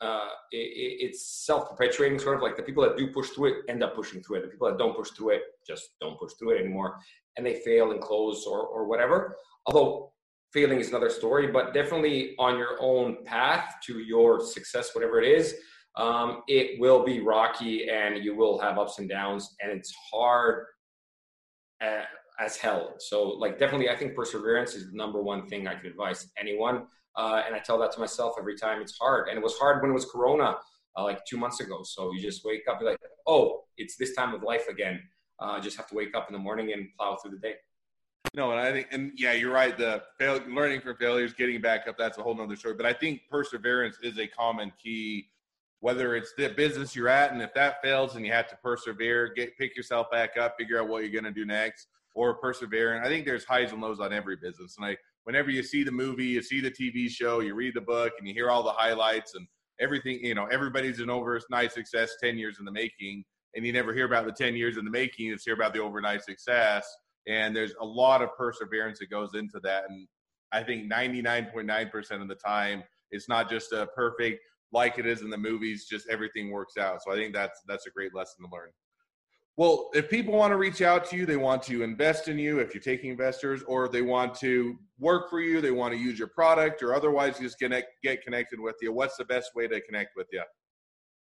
uh, 0.00 0.28
it, 0.50 1.06
it's 1.06 1.44
self-perpetuating 1.46 2.18
sort 2.18 2.36
of 2.36 2.42
like 2.42 2.56
the 2.56 2.62
people 2.62 2.82
that 2.82 2.96
do 2.96 3.12
push 3.12 3.28
through 3.30 3.46
it 3.46 3.56
end 3.68 3.82
up 3.82 3.94
pushing 3.94 4.22
through 4.22 4.36
it 4.36 4.42
the 4.42 4.48
people 4.48 4.68
that 4.68 4.78
don't 4.78 4.96
push 4.96 5.10
through 5.10 5.30
it 5.30 5.42
just 5.66 5.90
don't 6.00 6.18
push 6.18 6.32
through 6.38 6.50
it 6.56 6.60
anymore 6.60 6.98
and 7.36 7.46
they 7.46 7.60
fail 7.60 7.92
and 7.92 8.00
close 8.00 8.46
or, 8.46 8.60
or 8.60 8.86
whatever 8.86 9.36
although 9.66 10.10
failing 10.52 10.80
is 10.80 10.88
another 10.88 11.10
story, 11.10 11.46
but 11.46 11.72
definitely 11.72 12.34
on 12.38 12.58
your 12.58 12.76
own 12.80 13.24
path 13.24 13.74
to 13.84 14.00
your 14.00 14.40
success, 14.40 14.94
whatever 14.94 15.20
it 15.20 15.28
is, 15.28 15.54
um, 15.96 16.42
it 16.48 16.80
will 16.80 17.04
be 17.04 17.20
rocky 17.20 17.88
and 17.88 18.24
you 18.24 18.34
will 18.34 18.58
have 18.58 18.78
ups 18.78 18.98
and 18.98 19.08
downs, 19.08 19.56
and 19.60 19.70
it's 19.70 19.94
hard 20.12 20.66
uh, 21.84 22.02
as 22.38 22.56
hell. 22.56 22.94
So, 22.98 23.22
like, 23.22 23.58
definitely, 23.58 23.90
I 23.90 23.96
think 23.96 24.14
perseverance 24.14 24.74
is 24.74 24.90
the 24.90 24.96
number 24.96 25.22
one 25.22 25.46
thing 25.46 25.66
I 25.66 25.74
could 25.74 25.90
advise 25.90 26.30
anyone. 26.38 26.86
Uh, 27.16 27.42
and 27.46 27.54
I 27.54 27.58
tell 27.58 27.78
that 27.78 27.92
to 27.92 28.00
myself 28.00 28.36
every 28.38 28.56
time 28.56 28.80
it's 28.80 28.96
hard. 28.98 29.28
And 29.28 29.36
it 29.36 29.42
was 29.42 29.56
hard 29.58 29.82
when 29.82 29.90
it 29.90 29.94
was 29.94 30.04
Corona, 30.04 30.56
uh, 30.96 31.02
like 31.02 31.24
two 31.24 31.36
months 31.36 31.60
ago. 31.60 31.82
So 31.82 32.12
you 32.12 32.20
just 32.20 32.44
wake 32.44 32.62
up, 32.70 32.80
you're 32.80 32.90
like, 32.90 33.00
oh, 33.26 33.64
it's 33.76 33.96
this 33.96 34.14
time 34.14 34.34
of 34.34 34.42
life 34.42 34.68
again. 34.68 35.02
Uh, 35.38 35.58
just 35.60 35.76
have 35.76 35.88
to 35.88 35.94
wake 35.94 36.14
up 36.14 36.28
in 36.28 36.32
the 36.32 36.38
morning 36.38 36.72
and 36.72 36.88
plow 36.96 37.16
through 37.16 37.32
the 37.32 37.38
day. 37.38 37.54
No, 38.34 38.52
and 38.52 38.60
I 38.60 38.70
think, 38.70 38.88
and 38.92 39.12
yeah, 39.16 39.32
you're 39.32 39.52
right. 39.52 39.76
The 39.76 40.02
fail, 40.18 40.40
learning 40.48 40.82
from 40.82 40.96
failures, 40.96 41.32
getting 41.32 41.60
back 41.60 41.88
up, 41.88 41.96
that's 41.98 42.18
a 42.18 42.22
whole 42.22 42.34
nother 42.34 42.54
story. 42.54 42.74
But 42.74 42.86
I 42.86 42.92
think 42.92 43.22
perseverance 43.28 43.96
is 44.02 44.18
a 44.18 44.26
common 44.26 44.72
key, 44.80 45.30
whether 45.80 46.14
it's 46.14 46.32
the 46.36 46.50
business 46.50 46.94
you're 46.94 47.08
at, 47.08 47.32
and 47.32 47.42
if 47.42 47.52
that 47.54 47.82
fails 47.82 48.14
and 48.14 48.24
you 48.24 48.32
have 48.32 48.46
to 48.48 48.56
persevere, 48.62 49.32
get 49.34 49.56
pick 49.58 49.76
yourself 49.76 50.10
back 50.10 50.36
up, 50.36 50.56
figure 50.58 50.80
out 50.80 50.88
what 50.88 51.02
you're 51.02 51.10
going 51.10 51.24
to 51.24 51.32
do 51.32 51.44
next, 51.44 51.88
or 52.14 52.34
persevere. 52.34 52.94
And 52.94 53.04
I 53.04 53.08
think 53.08 53.24
there's 53.24 53.44
highs 53.44 53.72
and 53.72 53.80
lows 53.80 53.98
on 53.98 54.12
every 54.12 54.36
business. 54.36 54.76
And 54.76 54.86
I, 54.86 54.96
whenever 55.24 55.50
you 55.50 55.62
see 55.62 55.84
the 55.84 55.92
movie, 55.92 56.26
you 56.26 56.42
see 56.42 56.60
the 56.60 56.70
TV 56.70 57.08
show, 57.08 57.40
you 57.40 57.54
read 57.54 57.74
the 57.74 57.80
book, 57.80 58.12
and 58.18 58.26
you 58.26 58.34
hear 58.34 58.50
all 58.50 58.62
the 58.62 58.72
highlights 58.72 59.34
and 59.34 59.46
everything, 59.80 60.18
you 60.22 60.34
know, 60.34 60.46
everybody's 60.46 61.00
an 61.00 61.10
overnight 61.10 61.72
success 61.72 62.12
10 62.22 62.38
years 62.38 62.58
in 62.58 62.64
the 62.64 62.72
making, 62.72 63.24
and 63.54 63.64
you 63.64 63.72
never 63.72 63.94
hear 63.94 64.06
about 64.06 64.26
the 64.26 64.32
10 64.32 64.54
years 64.54 64.76
in 64.76 64.84
the 64.84 64.90
making, 64.90 65.26
you 65.26 65.34
just 65.34 65.46
hear 65.46 65.54
about 65.54 65.72
the 65.72 65.80
overnight 65.80 66.22
success. 66.22 66.86
And 67.26 67.54
there's 67.54 67.74
a 67.80 67.84
lot 67.84 68.22
of 68.22 68.34
perseverance 68.36 68.98
that 68.98 69.10
goes 69.10 69.34
into 69.34 69.60
that. 69.62 69.84
And 69.88 70.06
i 70.52 70.62
think 70.62 70.90
99.9% 70.90 72.22
of 72.22 72.28
the 72.28 72.34
time 72.34 72.82
it's 73.10 73.28
not 73.28 73.48
just 73.48 73.72
a 73.72 73.86
perfect 73.94 74.40
like 74.72 74.98
it 74.98 75.06
is 75.06 75.22
in 75.22 75.30
the 75.30 75.36
movies 75.36 75.86
just 75.88 76.08
everything 76.08 76.50
works 76.50 76.76
out. 76.76 77.02
So 77.02 77.12
i 77.12 77.16
think 77.16 77.34
that's 77.34 77.60
that's 77.66 77.86
a 77.86 77.90
great 77.90 78.14
lesson 78.14 78.44
to 78.44 78.50
learn 78.52 78.70
well 79.56 79.90
if 79.94 80.08
people 80.08 80.34
want 80.34 80.52
to 80.52 80.56
reach 80.56 80.82
out 80.82 81.08
to 81.08 81.16
you 81.16 81.26
they 81.26 81.36
want 81.36 81.62
to 81.62 81.82
invest 81.82 82.28
in 82.28 82.38
you 82.38 82.58
if 82.58 82.74
you're 82.74 82.82
taking 82.82 83.10
investors 83.10 83.62
or 83.66 83.88
they 83.88 84.02
want 84.02 84.34
to 84.34 84.76
work 84.98 85.28
for 85.28 85.40
you 85.40 85.60
they 85.60 85.70
want 85.70 85.92
to 85.92 85.98
use 85.98 86.18
your 86.18 86.28
product 86.28 86.82
or 86.82 86.94
otherwise 86.94 87.38
just 87.38 87.58
connect, 87.58 87.88
get 88.02 88.22
connected 88.22 88.60
with 88.60 88.76
you 88.80 88.92
what's 88.92 89.16
the 89.16 89.24
best 89.24 89.50
way 89.54 89.66
to 89.66 89.80
connect 89.82 90.10
with 90.16 90.26
you 90.32 90.42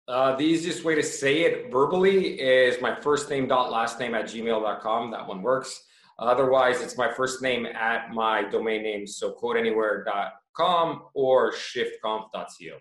uh, 0.08 0.36
the 0.36 0.44
easiest 0.44 0.84
way 0.84 0.94
to 0.94 1.02
say 1.02 1.42
it 1.42 1.72
verbally 1.72 2.40
is 2.40 2.80
my 2.80 3.00
first 3.02 3.30
name 3.30 3.48
dot 3.48 3.72
last 3.72 4.00
name 4.00 4.14
at 4.14 4.26
gmail.com. 4.26 5.12
That 5.12 5.28
one 5.28 5.42
works. 5.42 5.84
Otherwise, 6.20 6.82
it's 6.82 6.98
my 6.98 7.12
first 7.12 7.42
name 7.42 7.66
at 7.66 8.14
my 8.14 8.44
domain 8.44 8.84
name, 8.84 9.08
so 9.08 9.34
codeanywhere.com 9.34 11.02
or 11.14 11.52
shiftconf.co. 11.54 12.78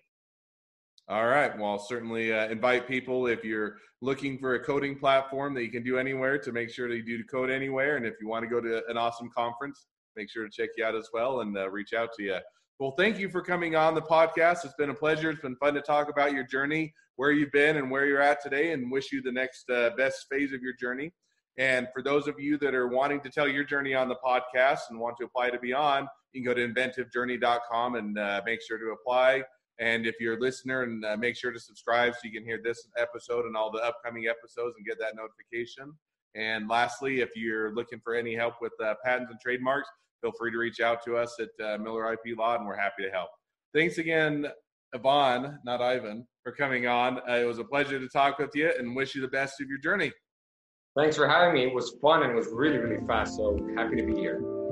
All 1.09 1.27
right. 1.27 1.57
Well, 1.59 1.79
certainly 1.79 2.33
uh, 2.33 2.49
invite 2.49 2.89
people 2.89 3.27
if 3.27 3.45
you're 3.45 3.77
looking 4.01 4.39
for 4.39 4.55
a 4.55 4.61
coding 4.61 4.99
platform 4.99 5.53
that 5.55 5.63
you 5.63 5.71
can 5.71 5.83
do 5.83 5.99
anywhere 5.99 6.39
to 6.39 6.53
make 6.53 6.71
sure 6.71 6.89
that 6.89 6.97
you 6.97 7.05
do 7.05 7.23
code 7.25 7.51
anywhere. 7.51 7.97
And 7.97 8.07
if 8.07 8.15
you 8.21 8.29
want 8.29 8.43
to 8.45 8.49
go 8.49 8.61
to 8.61 8.83
an 8.89 8.97
awesome 8.97 9.29
conference, 9.37 9.87
make 10.17 10.31
sure 10.31 10.45
to 10.45 10.51
check 10.51 10.71
you 10.77 10.85
out 10.85 10.95
as 10.95 11.09
well 11.13 11.41
and 11.41 11.57
uh, 11.59 11.69
reach 11.69 11.93
out 11.93 12.09
to 12.17 12.23
you. 12.23 12.39
Well, 12.81 12.95
thank 12.99 13.19
you 13.19 13.29
for 13.29 13.43
coming 13.43 13.77
on 13.77 13.95
the 13.95 14.03
podcast. 14.03 14.65
It's 14.65 14.75
been 14.79 14.91
a 14.91 14.95
pleasure. 14.95 15.31
It's 15.31 15.43
been 15.43 15.57
fun 15.57 15.75
to 15.75 15.83
talk 15.83 16.09
about 16.09 16.33
your 16.33 16.45
journey, 16.45 16.93
where 17.17 17.33
you've 17.33 17.53
been, 17.53 17.77
and 17.77 17.91
where 17.91 18.07
you're 18.07 18.23
at 18.23 18.43
today, 18.43 18.73
and 18.73 18.91
wish 18.91 19.13
you 19.13 19.23
the 19.23 19.31
next 19.31 19.69
uh, 19.71 19.91
best 19.97 20.27
phase 20.31 20.53
of 20.53 20.61
your 20.61 20.75
journey. 20.81 21.13
And 21.57 21.87
for 21.95 22.03
those 22.03 22.27
of 22.27 22.41
you 22.41 22.59
that 22.59 22.75
are 22.75 22.89
wanting 22.89 23.21
to 23.21 23.31
tell 23.31 23.47
your 23.47 23.63
journey 23.63 23.95
on 23.95 24.09
the 24.09 24.17
podcast 24.25 24.81
and 24.91 24.99
want 24.99 25.17
to 25.19 25.25
apply 25.25 25.51
to 25.51 25.59
be 25.59 25.73
on, 25.73 26.09
you 26.33 26.43
can 26.43 26.53
go 26.53 26.55
to 26.55 26.67
inventivejourney.com 26.67 27.95
and 27.95 28.19
uh, 28.19 28.43
make 28.45 28.61
sure 28.61 28.79
to 28.79 28.87
apply. 28.87 29.45
And 29.81 30.07
if 30.07 30.17
you're 30.21 30.37
a 30.37 30.41
listener, 30.41 30.83
and 30.83 31.05
uh, 31.05 31.17
make 31.17 31.37
sure 31.37 31.51
to 31.51 31.59
subscribe 31.59 32.15
so 32.15 32.21
you 32.25 32.33
can 32.33 32.45
hear 32.45 32.61
this 32.63 32.87
episode 32.97 33.45
and 33.45 33.57
all 33.57 33.71
the 33.71 33.83
upcoming 33.85 34.27
episodes 34.29 34.77
and 34.77 34.87
get 34.87 34.99
that 35.01 35.15
notification. 35.17 35.93
And 36.37 36.69
lastly, 36.69 37.21
if 37.21 37.31
you're 37.35 37.75
looking 37.75 38.01
for 38.03 38.15
any 38.15 38.35
help 38.35 38.55
with 38.61 38.73
uh, 38.83 38.95
patents 39.05 39.31
and 39.31 39.41
trademarks, 39.41 39.89
feel 40.21 40.33
free 40.39 40.51
to 40.51 40.59
reach 40.59 40.81
out 40.81 41.05
to 41.05 41.17
us 41.17 41.37
at 41.41 41.65
uh, 41.65 41.79
Miller 41.79 42.13
IP 42.13 42.37
Law, 42.39 42.57
and 42.57 42.67
we're 42.67 42.77
happy 42.77 43.05
to 43.05 43.11
help. 43.11 43.31
Thanks 43.73 43.99
again, 43.99 44.47
Ivan, 44.95 45.59
not 45.65 45.83
Ivan, 45.83 46.27
for 46.43 46.53
coming 46.53 46.87
on. 46.87 47.19
Uh, 47.29 47.35
it 47.35 47.45
was 47.45 47.59
a 47.59 47.65
pleasure 47.65 47.99
to 47.99 48.09
talk 48.09 48.39
with 48.39 48.51
you, 48.55 48.73
and 48.79 48.95
wish 48.95 49.15
you 49.15 49.21
the 49.21 49.29
best 49.29 49.61
of 49.61 49.69
your 49.69 49.79
journey. 49.79 50.13
Thanks 50.97 51.17
for 51.17 51.29
having 51.29 51.55
me. 51.55 51.65
It 51.65 51.75
was 51.75 51.97
fun 52.01 52.23
and 52.23 52.35
was 52.35 52.47
really, 52.53 52.79
really 52.79 53.05
fast. 53.07 53.37
So 53.37 53.59
happy 53.77 53.97
to 53.97 54.05
be 54.05 54.15
here. 54.15 54.64